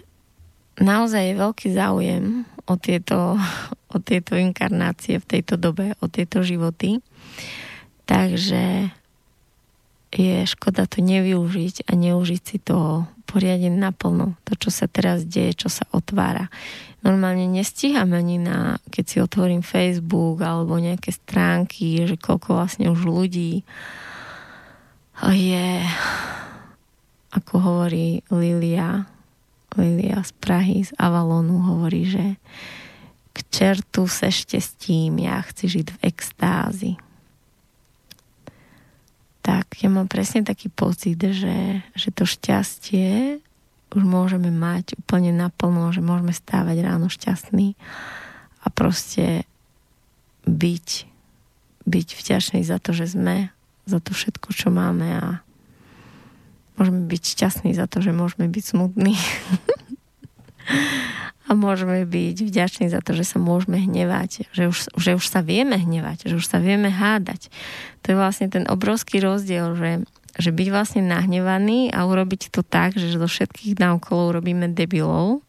[0.79, 3.39] naozaj je veľký záujem o tieto,
[3.95, 7.03] o tieto inkarnácie v tejto dobe, o tieto životy.
[8.07, 8.95] Takže
[10.17, 14.39] je škoda to nevyužiť a neužiť si to poriadne naplno.
[14.49, 16.49] To, čo sa teraz deje, čo sa otvára.
[17.05, 23.05] Normálne nestíham ani na, keď si otvorím Facebook alebo nejaké stránky, že koľko vlastne už
[23.07, 23.63] ľudí
[25.17, 25.71] je,
[27.33, 29.09] ako hovorí Lilia,
[29.77, 32.37] Lilia z Prahy, z Avalonu, hovorí, že
[33.33, 36.93] k čertu se štestím, ja chci žiť v extázi
[39.47, 43.39] tak ja mám presne taký pocit, že, že to šťastie
[43.95, 47.79] už môžeme mať úplne naplno, že môžeme stávať ráno šťastný
[48.59, 49.47] a proste
[50.51, 51.07] byť,
[51.87, 53.55] byť vďačný za to, že sme,
[53.87, 55.47] za to všetko, čo máme a
[56.75, 59.15] môžeme byť šťastní za to, že môžeme byť smutní.
[61.47, 65.47] a môžeme byť vďační za to, že sa môžeme hnevať, že už, že už sa
[65.47, 67.55] vieme hnevať, že už sa vieme hádať.
[68.03, 69.91] To je vlastne ten obrovský rozdiel, že,
[70.35, 75.47] že byť vlastne nahnevaný a urobiť to tak, že do všetkých naokolo urobíme debilov,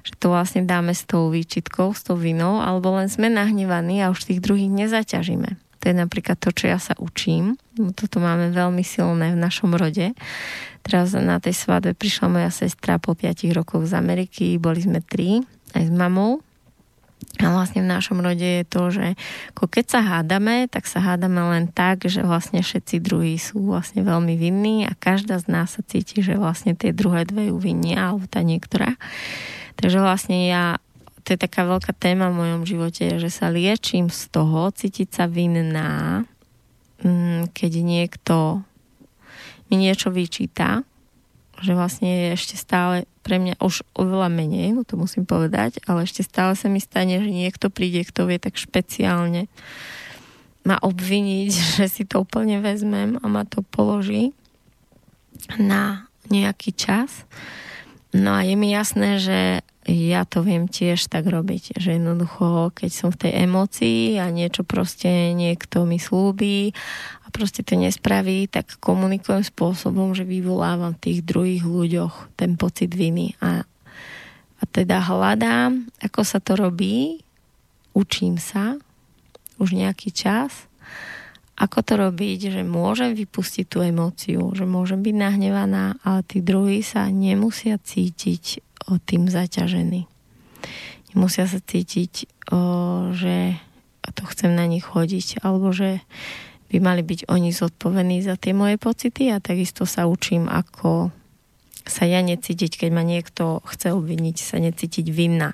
[0.00, 4.12] že to vlastne dáme s tou výčitkou, s tou vinou, alebo len sme nahnevaní a
[4.12, 5.63] už tých druhých nezaťažíme.
[5.84, 7.60] To je napríklad to, čo ja sa učím.
[7.76, 10.16] Toto máme veľmi silné v našom rode
[10.84, 15.40] Teraz na tej svadbe prišla moja sestra po 5 rokoch z Ameriky, boli sme tri,
[15.72, 16.44] aj s mamou.
[17.40, 19.16] A vlastne v našom rode je to, že
[19.56, 24.36] keď sa hádame, tak sa hádame len tak, že vlastne všetci druhí sú vlastne veľmi
[24.36, 28.28] vinní a každá z nás sa cíti, že vlastne tie druhé dve ju vinia, alebo
[28.28, 29.00] tá niektorá.
[29.80, 30.76] Takže vlastne ja,
[31.24, 35.24] to je taká veľká téma v mojom živote, že sa liečím z toho, cítiť sa
[35.24, 36.28] vinná,
[37.00, 38.60] mm, keď niekto
[39.72, 40.84] mi niečo vyčíta,
[41.64, 46.04] že vlastne je ešte stále pre mňa už oveľa menej, no to musím povedať, ale
[46.04, 49.48] ešte stále sa mi stane, že niekto príde, kto vie tak špeciálne
[50.68, 51.48] ma obviniť,
[51.80, 54.36] že si to úplne vezmem a ma to položí
[55.56, 57.24] na nejaký čas.
[58.14, 59.38] No a je mi jasné, že
[59.84, 64.64] ja to viem tiež tak robiť, že jednoducho, keď som v tej emocii a niečo
[64.64, 66.72] proste niekto mi slúbi
[67.34, 73.34] proste to nespraví, tak komunikujem spôsobom, že vyvolávam v tých druhých ľuďoch ten pocit viny.
[73.42, 73.66] A,
[74.54, 77.26] a teda hľadám, ako sa to robí,
[77.90, 78.78] učím sa
[79.58, 80.70] už nejaký čas,
[81.54, 86.82] ako to robiť, že môžem vypustiť tú emóciu, že môžem byť nahnevaná, ale tí druhí
[86.82, 88.60] sa nemusia cítiť
[88.90, 90.10] o tým zaťažení.
[91.14, 92.58] Nemusia sa cítiť, o,
[93.14, 93.54] že
[94.02, 96.02] takto chcem na nich chodiť, alebo že
[96.74, 101.14] by mali byť oni zodpovední za tie moje pocity a takisto sa učím, ako
[101.84, 105.52] sa ja necítiť, keď ma niekto chce obviniť, sa necítiť vinná.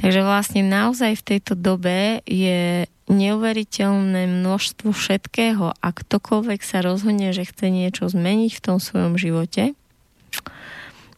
[0.00, 7.42] Takže vlastne naozaj v tejto dobe je neuveriteľné množstvo všetkého a ktokoľvek sa rozhodne, že
[7.44, 9.74] chce niečo zmeniť v tom svojom živote,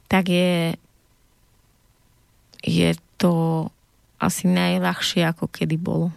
[0.08, 0.76] tak je,
[2.64, 2.90] je
[3.20, 3.68] to
[4.16, 6.10] asi najľahšie, ako kedy bolo.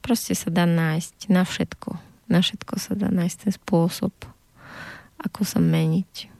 [0.00, 1.90] Proste sa dá nájsť na všetko.
[2.32, 4.14] Na všetko sa dá nájsť ten spôsob,
[5.20, 6.32] ako sa meniť.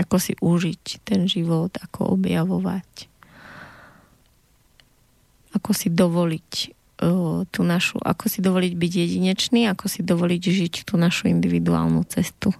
[0.00, 3.10] Ako si užiť ten život, ako objavovať.
[5.52, 6.81] Ako si dovoliť
[7.50, 12.54] tú našu, ako si dovoliť byť jedinečný, ako si dovoliť žiť tú našu individuálnu cestu.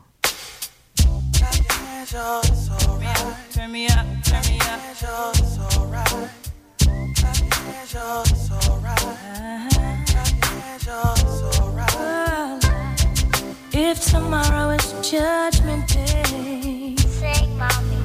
[13.75, 18.03] If tomorrow is judgment day Sing, mommy.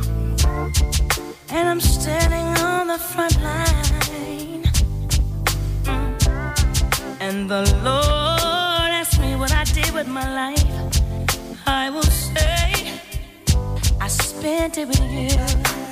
[1.50, 4.64] and I'm standing on the front line,
[7.28, 10.64] and the Lord asks me what I did with my life,
[11.66, 12.94] I will say
[14.00, 15.36] I spent it with you.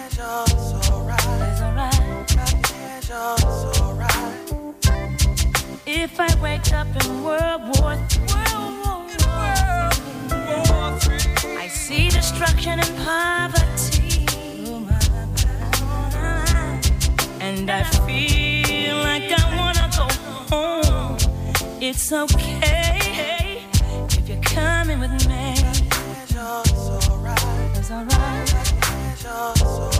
[0.07, 0.19] It's
[0.89, 2.05] alright.
[5.85, 8.39] If I wake up in World War III,
[11.57, 14.25] I see destruction and poverty,
[17.41, 20.07] and I feel like I wanna go
[20.55, 20.84] home.
[21.81, 23.61] It's okay
[24.09, 25.55] if you're coming with me.
[27.75, 28.45] It's alright.
[29.23, 29.94] Your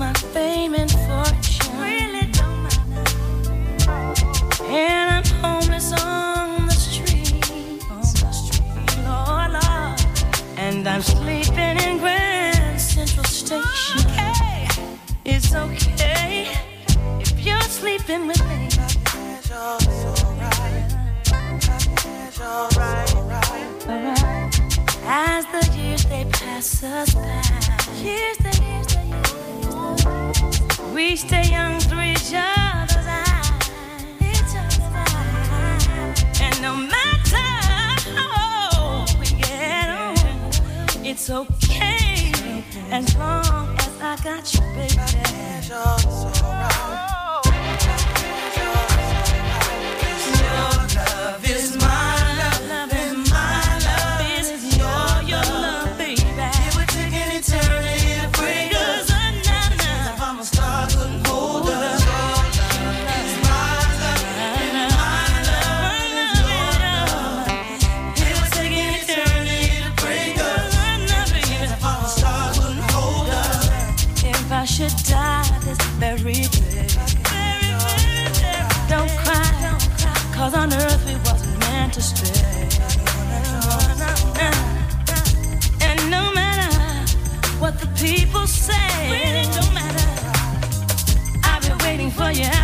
[0.00, 3.04] my fame and fortune, really don't matter.
[4.64, 10.00] And I'm homeless on the street, on the street, Lord, Lord.
[10.56, 14.00] And I'm sleeping in Grand Central Station.
[14.06, 14.68] Okay.
[15.26, 16.48] It's okay
[17.20, 18.68] if you're sleeping with me.
[22.40, 23.10] Alright.
[25.04, 27.42] As the years they pass us by,
[28.02, 28.89] years the years the years,
[30.94, 33.30] we stay young through each other's eyes.
[36.40, 37.48] And no matter
[38.16, 40.16] how we get on,
[41.04, 42.32] it's okay
[42.90, 45.20] as long as I got you, baby.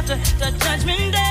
[0.09, 1.26] After the judgment day.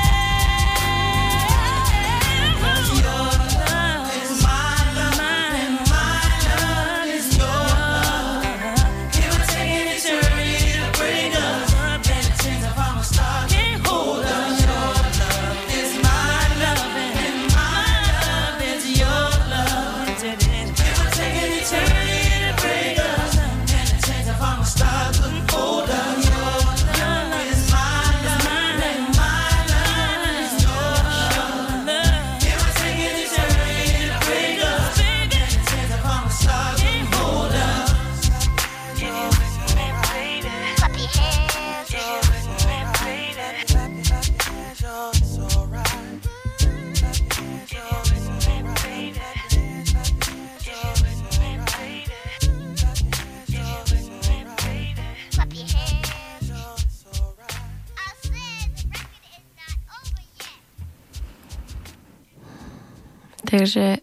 [63.65, 63.97] Takže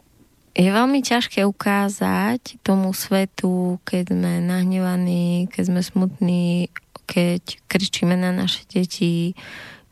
[0.59, 6.67] je veľmi ťažké ukázať tomu svetu, keď sme nahnevaní, keď sme smutní,
[7.07, 9.39] keď kričíme na naše deti,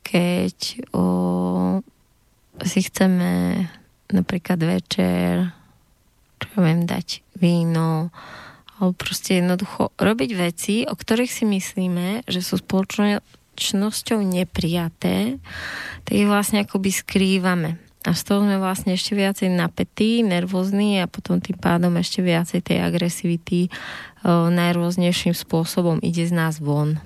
[0.03, 1.07] keď o,
[2.67, 3.63] si chceme
[4.11, 5.55] napríklad večer,
[6.43, 8.11] čo viem, dať víno,
[8.75, 15.39] alebo proste jednoducho robiť veci, o ktorých si myslíme, že sú spoločnosťou neprijaté,
[16.03, 17.79] tak ich vlastne akoby skrývame.
[18.09, 22.65] A z toho sme vlastne ešte viacej napätí, nervózni a potom tým pádom ešte viacej
[22.65, 26.97] tej agresivity o, najrôznejším spôsobom ide z nás von.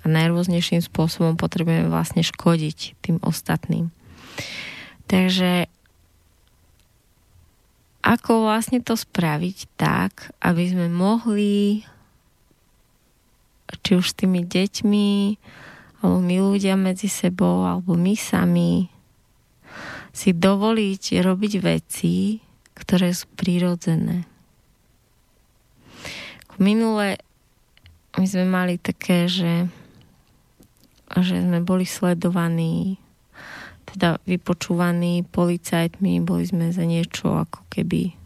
[0.00, 3.92] A najrôznejším spôsobom potrebujeme vlastne škodiť tým ostatným.
[5.04, 5.68] Takže
[8.00, 11.84] ako vlastne to spraviť tak, aby sme mohli
[13.84, 15.08] či už s tými deťmi,
[16.00, 18.88] alebo my ľudia medzi sebou, alebo my sami
[20.18, 22.42] si dovoliť robiť veci,
[22.74, 24.26] ktoré sú prirodzené.
[26.58, 27.22] Minule
[28.18, 29.70] my sme mali také, že,
[31.14, 32.98] že sme boli sledovaní,
[33.94, 38.18] teda vypočúvaní policajtmi, boli sme za niečo ako keby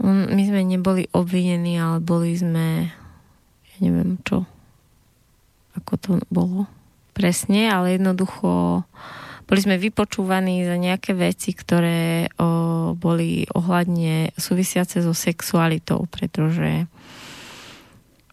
[0.00, 2.88] my sme neboli obvinení, ale boli sme
[3.68, 4.48] ja neviem čo
[5.76, 6.66] ako to bolo
[7.12, 8.82] presne, ale jednoducho
[9.50, 16.86] boli sme vypočúvaní za nejaké veci, ktoré o, boli ohľadne súvisiace so sexualitou, pretože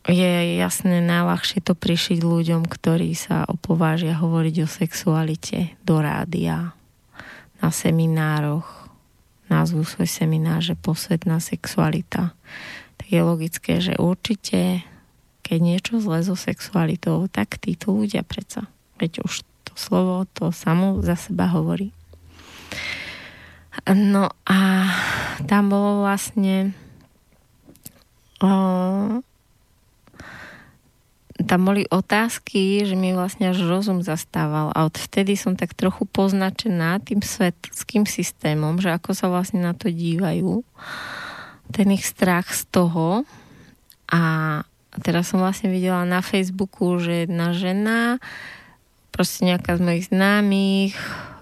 [0.06, 6.77] je jasné najľahšie to prišiť ľuďom, ktorí sa opovážia hovoriť o sexualite do rádia,
[7.65, 8.88] na seminároch,
[9.49, 12.38] názvu svoj seminár, že posvetná sexualita.
[13.02, 14.85] Tak je logické, že určite,
[15.41, 18.69] keď niečo zle so sexualitou, tak títo ľudia predsa,
[19.02, 19.41] veď už
[19.78, 21.94] slovo to samo za seba hovorí.
[23.86, 24.60] No a
[25.45, 26.74] tam bolo vlastne
[28.41, 28.52] o,
[31.38, 36.98] tam boli otázky, že mi vlastne až rozum zastával a odvtedy som tak trochu poznačená
[37.06, 40.66] tým svetským systémom, že ako sa vlastne na to dívajú.
[41.70, 43.30] Ten ich strach z toho
[44.10, 44.22] a
[45.06, 48.18] teraz som vlastne videla na Facebooku, že jedna žena
[49.18, 50.94] proste nejaká z mojich známych,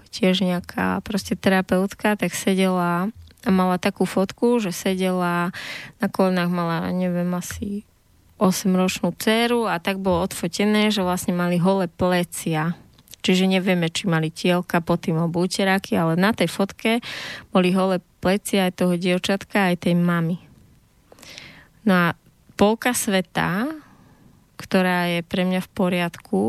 [0.08, 3.12] tiež nejaká proste terapeutka, tak sedela
[3.44, 5.52] a mala takú fotku, že sedela
[6.00, 7.84] na kolenách, mala, neviem, asi
[8.40, 12.72] 8-ročnú dceru a tak bolo odfotené, že vlastne mali holé plecia.
[13.20, 17.04] Čiže nevieme, či mali tielka pod tým obúteráky, ale na tej fotke
[17.52, 20.40] boli holé plecia aj toho dievčatka, aj tej mamy.
[21.84, 22.06] No a
[22.56, 23.68] polka sveta,
[24.56, 26.42] ktorá je pre mňa v poriadku,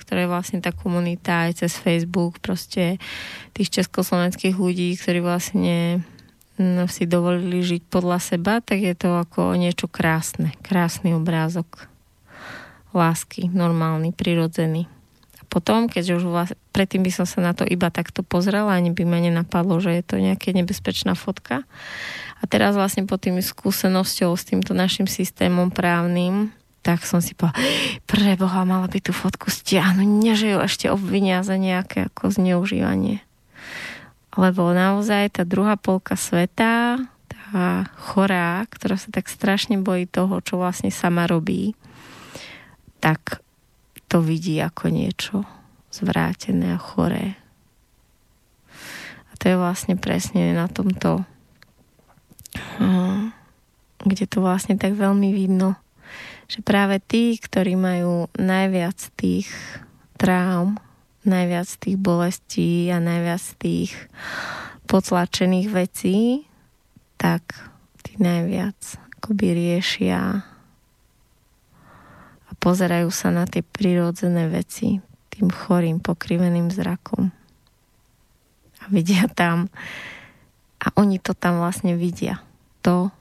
[0.00, 2.96] ktoré vlastne tá komunita aj cez Facebook, proste
[3.52, 6.00] tých československých ľudí, ktorí vlastne
[6.60, 10.52] no, si dovolili žiť podľa seba, tak je to ako niečo krásne.
[10.60, 11.88] Krásny obrázok
[12.92, 14.84] lásky, normálny, prirodzený.
[15.40, 18.92] A potom, keď už vlastne, predtým by som sa na to iba takto pozrela, ani
[18.92, 21.64] by ma nenapadlo, že je to nejaká nebezpečná fotka.
[22.40, 27.60] A teraz vlastne pod tým skúsenosťou s týmto našim systémom právnym, tak som si povedala,
[28.08, 33.20] preboha, mala by tú fotku stiahnuť, nie že ju ešte obvinia za nejaké ako zneužívanie.
[34.38, 36.96] Lebo naozaj tá druhá polka sveta,
[37.28, 41.76] tá chorá, ktorá sa tak strašne bojí toho, čo vlastne sama robí,
[43.02, 43.44] tak
[44.08, 45.36] to vidí ako niečo
[45.92, 47.36] zvrátené a choré.
[49.28, 51.26] A to je vlastne presne na tomto,
[52.78, 53.34] hm,
[54.06, 55.76] kde to vlastne tak veľmi vidno,
[56.50, 59.46] že práve tí, ktorí majú najviac tých
[60.18, 60.74] traum,
[61.22, 63.94] najviac tých bolestí a najviac tých
[64.90, 66.42] potlačených vecí,
[67.14, 67.54] tak
[68.02, 70.42] tí najviac akoby riešia
[72.50, 74.98] a pozerajú sa na tie prirodzené veci
[75.30, 77.30] tým chorým, pokriveným zrakom.
[78.82, 79.70] A vidia tam
[80.82, 82.42] a oni to tam vlastne vidia.
[82.82, 83.12] To,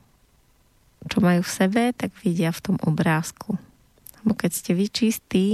[1.08, 3.56] čo majú v sebe, tak vidia v tom obrázku.
[4.24, 5.48] Lebo keď ste vy čistí,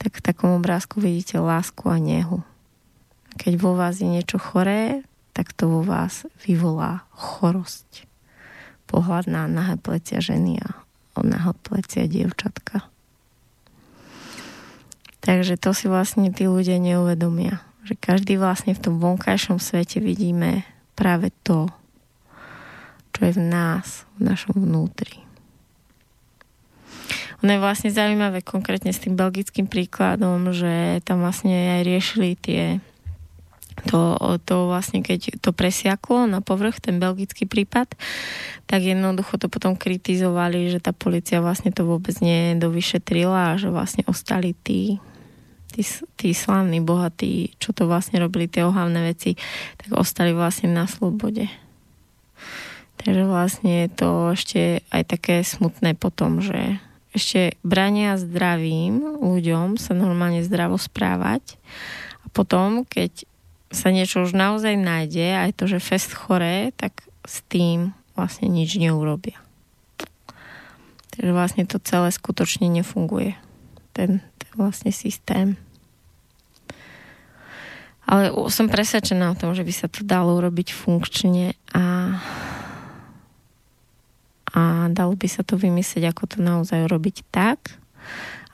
[0.00, 2.40] tak v takom obrázku vidíte lásku a nehu.
[3.36, 5.04] Keď vo vás je niečo choré,
[5.36, 8.08] tak to vo vás vyvolá chorosť.
[8.88, 10.82] Pohľad na nahé plecia ženy a
[11.20, 12.86] nahé plecia dievčatka.
[15.18, 17.60] Takže to si vlastne tí ľudia neuvedomia.
[17.84, 20.64] Že každý vlastne v tom vonkajšom svete vidíme
[20.94, 21.68] práve to,
[23.18, 25.26] čo je v nás, v našom vnútri.
[27.42, 32.62] Ono je vlastne zaujímavé konkrétne s tým belgickým príkladom, že tam vlastne aj riešili tie
[33.86, 37.94] to, to vlastne, keď to presiaklo na povrch, ten belgický prípad,
[38.66, 44.02] tak jednoducho to potom kritizovali, že tá policia vlastne to vôbec nedovyšetrila a že vlastne
[44.10, 44.98] ostali tí,
[45.70, 45.86] tí,
[46.18, 49.38] tí slávni, bohatí, čo to vlastne robili, tie ohavné veci,
[49.78, 51.46] tak ostali vlastne na slobode.
[52.98, 56.82] Takže vlastne je to ešte aj také smutné potom, že
[57.14, 61.56] ešte brania zdravým ľuďom sa normálne zdravo správať
[62.22, 63.24] a potom, keď
[63.68, 68.80] sa niečo už naozaj nájde, aj to, že fest choré, tak s tým vlastne nič
[68.80, 69.36] neurobia.
[71.12, 73.36] Takže vlastne to celé skutočne nefunguje.
[73.92, 75.58] Ten, ten vlastne systém.
[78.08, 82.16] Ale som presvedčená o tom, že by sa to dalo urobiť funkčne a
[84.58, 87.78] a dalo by sa to vymyslieť, ako to naozaj robiť tak,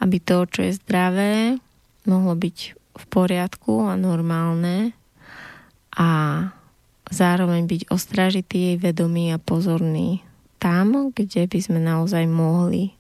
[0.05, 1.57] aby to, čo je zdravé,
[2.05, 4.93] mohlo byť v poriadku a normálne
[5.97, 6.09] a
[7.09, 10.21] zároveň byť ostražitý, vedomý a pozorný
[10.61, 12.93] tam, kde by sme naozaj mohli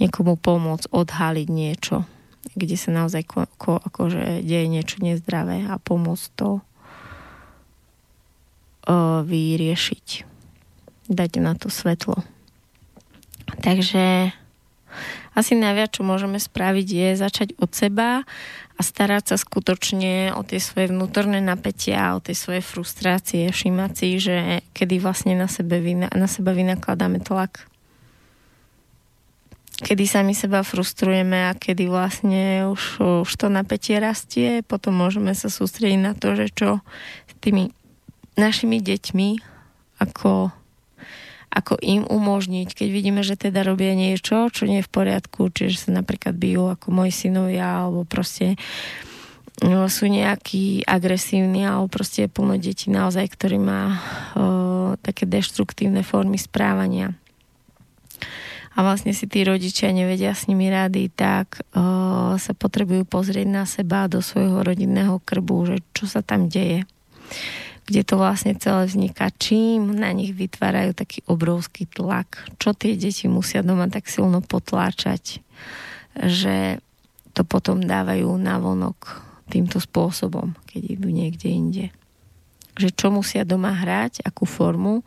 [0.00, 2.08] niekomu pomôcť odhaliť niečo,
[2.56, 6.60] kde sa naozaj ko, ko, akože deje niečo nezdravé a pomôcť to
[8.88, 10.35] uh, vyriešiť
[11.08, 12.22] dať na to svetlo.
[13.62, 14.34] Takže
[15.36, 18.24] asi najviac, čo môžeme spraviť, je začať od seba
[18.76, 24.08] a starať sa skutočne o tie svoje vnútorné napätia, o tie svoje frustrácie, všímať si,
[24.16, 24.36] že
[24.72, 27.68] kedy vlastne na, sebe, na seba vynakladáme tlak.
[29.76, 35.52] Kedy sami seba frustrujeme a kedy vlastne už, už to napätie rastie, potom môžeme sa
[35.52, 36.80] sústrediť na to, že čo
[37.28, 37.76] s tými
[38.40, 39.28] našimi deťmi,
[40.00, 40.48] ako
[41.56, 45.88] ako im umožniť, keď vidíme, že teda robia niečo, čo nie je v poriadku, čiže
[45.88, 48.60] sa napríklad bijú ako moji synovia, alebo proste
[49.64, 53.96] no, sú nejakí agresívni, alebo proste je plno detí naozaj, ktorí má o,
[55.00, 57.16] také deštruktívne formy správania.
[58.76, 63.64] A vlastne si tí rodičia nevedia s nimi rady, tak o, sa potrebujú pozrieť na
[63.64, 66.84] seba do svojho rodinného krbu, že čo sa tam deje
[67.86, 73.30] kde to vlastne celé vzniká, čím na nich vytvárajú taký obrovský tlak, čo tie deti
[73.30, 75.38] musia doma tak silno potláčať,
[76.18, 76.82] že
[77.30, 81.86] to potom dávajú na vonok týmto spôsobom, keď idú niekde inde.
[82.74, 85.06] Že čo musia doma hrať, akú formu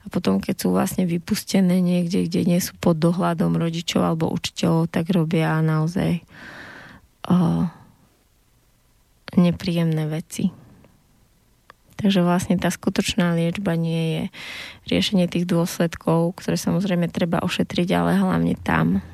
[0.00, 4.88] a potom, keď sú vlastne vypustené niekde, kde nie sú pod dohľadom rodičov alebo učiteľov,
[4.88, 6.22] tak robia naozaj
[7.26, 7.66] uh,
[9.34, 10.69] nepríjemné veci.
[12.00, 14.22] Takže vlastne tá skutočná liečba nie je
[14.88, 19.04] riešenie tých dôsledkov, ktoré samozrejme treba ošetriť, ale hlavne tam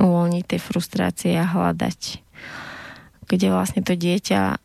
[0.00, 2.00] uvoľniť tie frustrácie a hľadať,
[3.28, 4.56] kde vlastne to dieťa o,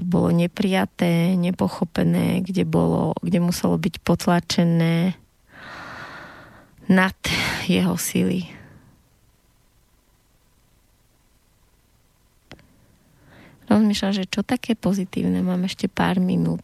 [0.00, 5.16] bolo neprijaté, nepochopené, kde, bolo, kde muselo byť potlačené
[6.88, 7.16] nad
[7.68, 8.61] jeho sily.
[13.72, 16.62] Rozmýšľam, že čo také pozitívne, mám ešte pár minút.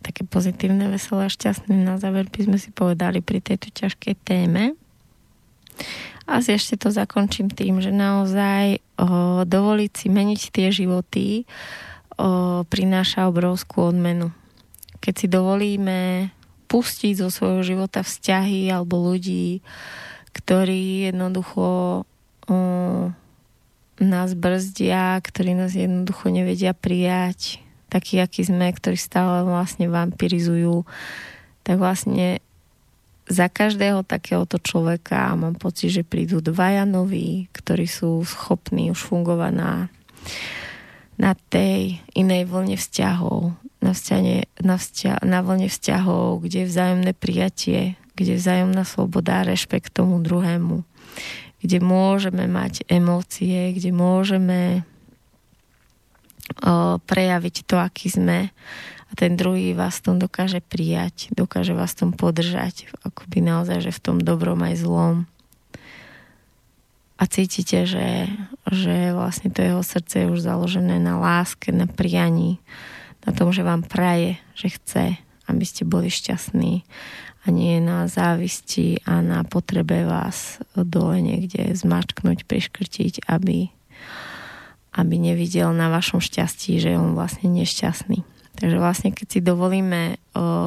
[0.00, 4.72] Také pozitívne, veselé a šťastné na záver by sme si povedali pri tejto ťažkej téme.
[6.30, 11.42] Asi ešte to zakončím tým, že naozaj o, dovoliť si meniť tie životy
[12.16, 14.30] o, prináša obrovskú odmenu.
[15.02, 16.30] Keď si dovolíme
[16.70, 19.58] pustiť zo svojho života vzťahy alebo ľudí,
[20.30, 22.56] ktorí jednoducho o,
[24.00, 27.60] nás brzdia, ktorí nás jednoducho nevedia prijať,
[27.92, 30.88] takí, akí sme, ktorí stále vlastne vampirizujú,
[31.62, 32.40] tak vlastne
[33.30, 39.52] za každého takéhoto človeka mám pocit, že prídu dvaja noví, ktorí sú schopní už fungovať
[39.54, 39.72] na,
[41.14, 43.54] na tej inej vlne vzťahov,
[43.84, 47.80] na, vzťane, na, vzťa, na vlne vzťahov, kde je vzájomné prijatie,
[48.18, 50.82] kde je vzájomná sloboda a rešpekt tomu druhému
[51.60, 54.82] kde môžeme mať emócie, kde môžeme
[56.64, 58.48] o, prejaviť to, aký sme
[59.10, 64.02] a ten druhý vás tom dokáže prijať, dokáže vás tom podržať, akoby naozaj, že v
[64.02, 65.26] tom dobrom aj zlom.
[67.20, 68.32] A cítite, že,
[68.72, 72.62] že vlastne to jeho srdce je už založené na láske, na prianí,
[73.28, 75.04] na tom, že vám praje, že chce,
[75.44, 76.86] aby ste boli šťastní
[77.40, 83.72] a nie na závisti a na potrebe vás dole niekde zmačknúť, priškrtiť, aby,
[84.92, 88.20] aby nevidel na vašom šťastí, že je on vlastne nešťastný.
[88.60, 90.20] Takže vlastne keď si dovolíme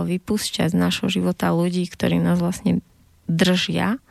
[0.09, 2.81] vypúšťať z našho života ľudí, ktorí nás vlastne
[3.29, 4.01] držia,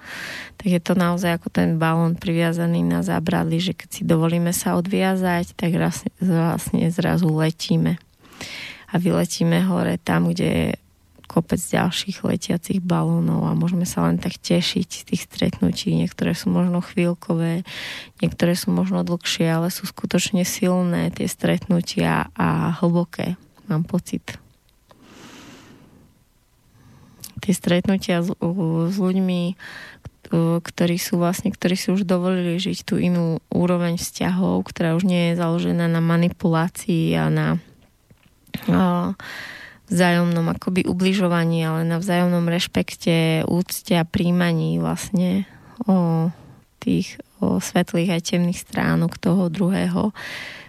[0.57, 4.79] tak je to naozaj ako ten balón priviazaný na zábradli, že keď si dovolíme sa
[4.79, 5.75] odviazať, tak
[6.23, 7.99] vlastne, zrazu letíme.
[8.93, 10.79] A vyletíme hore tam, kde
[11.33, 15.97] kopec ďalších letiacich balónov a môžeme sa len tak tešiť z tých stretnutí.
[15.97, 17.65] Niektoré sú možno chvíľkové,
[18.21, 23.41] niektoré sú možno dlhšie, ale sú skutočne silné tie stretnutia a hlboké,
[23.73, 24.37] mám pocit.
[27.41, 29.57] Tie stretnutia s, s ľuďmi,
[30.63, 35.33] ktorí sú vlastne, ktorí si už dovolili žiť tú inú úroveň vzťahov, ktorá už nie
[35.33, 37.47] je založená na manipulácii a na
[38.71, 39.17] uh,
[39.93, 45.45] vzájomnom akoby ubližovaní, ale na vzájomnom rešpekte, úcte a príjmaní vlastne
[45.85, 46.33] o
[46.81, 50.15] tých o svetlých a temných stránok toho druhého,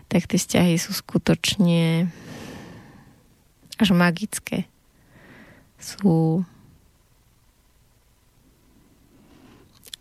[0.10, 2.10] tak tie vzťahy sú skutočne
[3.78, 4.66] až magické.
[5.78, 6.42] Sú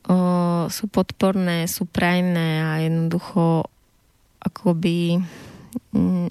[0.09, 0.17] o,
[0.73, 3.69] sú podporné, sú prajné a jednoducho
[4.41, 5.21] akoby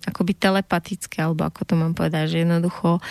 [0.06, 3.02] akoby telepatické, alebo ako to mám povedať, že jednoducho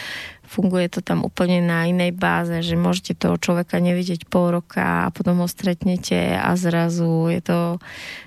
[0.50, 5.12] funguje to tam úplne na inej báze, že môžete toho človeka nevidieť pol roka a
[5.14, 7.58] potom ho stretnete a zrazu je to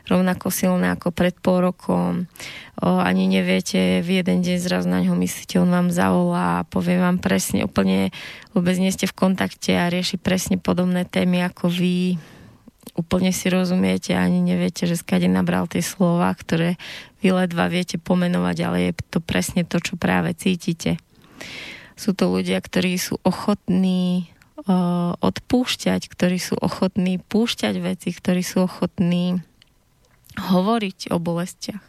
[0.08, 2.32] rovnako silné ako pred pol rokom.
[2.80, 6.96] O, ani neviete, v jeden deň zrazu na ňo myslíte, on vám zavolá a povie
[6.96, 8.16] vám presne, úplne
[8.56, 12.16] vôbec nie ste v kontakte a rieši presne podobné témy ako vy
[12.94, 16.78] úplne si rozumiete ani neviete, že skade nabral tie slova, ktoré
[17.24, 21.00] vy ledva viete pomenovať, ale je to presne to, čo práve cítite.
[21.96, 24.28] Sú to ľudia, ktorí sú ochotní
[24.68, 29.40] uh, odpúšťať, ktorí sú ochotní púšťať veci, ktorí sú ochotní
[30.36, 31.84] hovoriť o bolestiach.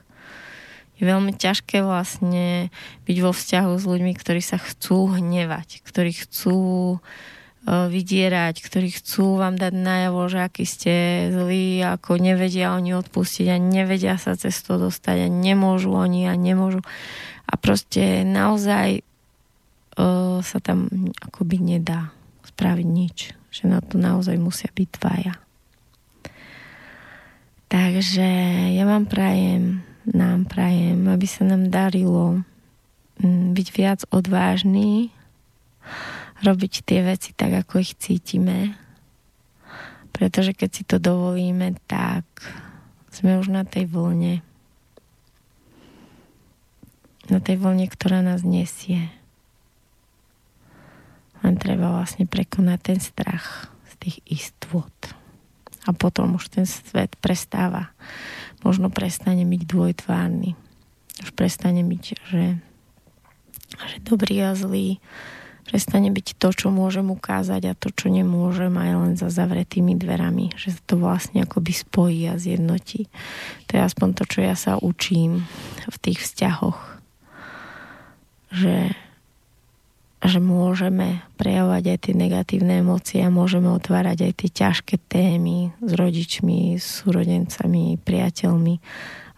[0.95, 2.71] Je veľmi ťažké vlastne
[3.11, 6.57] byť vo vzťahu s ľuďmi, ktorí sa chcú hnevať, ktorí chcú
[6.97, 10.95] uh, E, vydierať, ktorí chcú vám dať najavo, že aký ste
[11.33, 16.37] zlí, ako nevedia oni odpustiť a nevedia sa cez to dostať a nemôžu oni a
[16.37, 16.85] nemôžu.
[17.49, 20.93] A proste naozaj uh, sa tam
[21.25, 22.13] akoby nedá
[22.53, 23.33] spraviť nič.
[23.49, 25.35] Že na to naozaj musia byť dvaja.
[27.73, 28.29] Takže
[28.77, 32.45] ja vám prajem, nám prajem, aby sa nám darilo
[33.25, 35.15] byť viac odvážny,
[36.45, 38.77] robiť tie veci tak, ako ich cítime.
[40.15, 42.23] Pretože keď si to dovolíme, tak
[43.11, 44.45] sme už na tej vlne.
[47.33, 49.11] Na tej vlne, ktorá nás nesie.
[51.43, 54.95] Len treba vlastne prekonať ten strach z tých istôt.
[55.85, 57.93] A potom už ten svet prestáva.
[58.63, 60.57] Možno prestane byť dvojtvárny.
[61.21, 62.45] Už prestane byť, že,
[63.77, 65.03] že dobrý a zlý
[65.65, 70.53] prestane byť to, čo môžem ukázať a to, čo nemôžem aj len za zavretými dverami.
[70.55, 73.09] Že sa to vlastne akoby spojí a zjednotí.
[73.69, 75.49] To je aspoň to, čo ja sa učím
[75.89, 77.01] v tých vzťahoch.
[78.55, 78.95] Že,
[80.23, 85.93] že môžeme prejavovať aj tie negatívne emócie a môžeme otvárať aj tie ťažké témy s
[85.97, 88.75] rodičmi, s súrodencami, priateľmi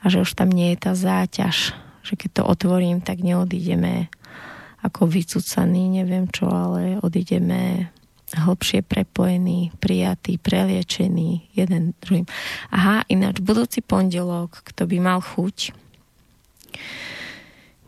[0.03, 1.73] a že už tam nie je tá záťaž,
[2.07, 4.07] že keď to otvorím, tak neodídeme
[4.82, 7.93] ako vycúcaný, neviem čo, ale odídeme
[8.35, 12.27] hlbšie prepojení, prijatí, preliečení jeden druhým.
[12.74, 15.70] Aha, ináč budúci pondelok, kto by mal chuť,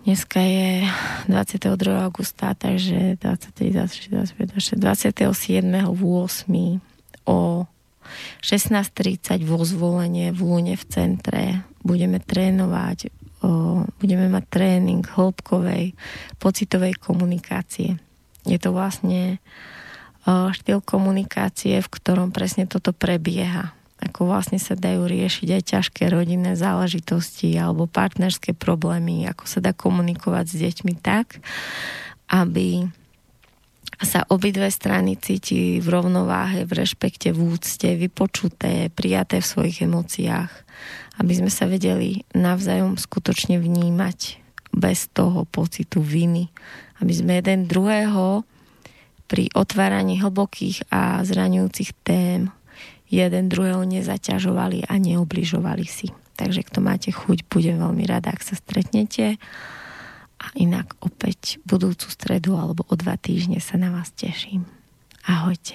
[0.07, 0.87] dneska je
[1.27, 1.75] 22.
[2.07, 3.75] augusta, takže 20,
[4.79, 5.13] 27.
[5.85, 7.29] v 8.
[7.29, 7.67] o
[8.41, 13.13] 16.30 vo zvolenie v Lune v centre budeme trénovať
[13.99, 15.95] budeme mať tréning hĺbkovej
[16.43, 17.99] pocitovej komunikácie.
[18.49, 19.39] Je to vlastne
[20.29, 23.73] štýl komunikácie, v ktorom presne toto prebieha.
[23.99, 29.75] Ako vlastne sa dajú riešiť aj ťažké rodinné záležitosti alebo partnerské problémy, ako sa dá
[29.75, 31.43] komunikovať s deťmi tak,
[32.31, 32.87] aby
[33.99, 40.53] sa obidve strany cíti v rovnováhe, v rešpekte, v úcte, vypočuté, prijaté v svojich emóciách
[41.19, 44.39] aby sme sa vedeli navzájom skutočne vnímať
[44.71, 46.51] bez toho pocitu viny,
[47.03, 48.47] aby sme jeden druhého
[49.29, 52.49] pri otváraní hlbokých a zraňujúcich tém
[53.09, 56.13] jeden druhého nezaťažovali a neobližovali si.
[56.39, 59.41] Takže kto máte chuť, bude veľmi rada, ak sa stretnete.
[60.39, 64.63] A inak opäť budúcu stredu alebo o dva týždne sa na vás teším.
[65.27, 65.75] Ahojte.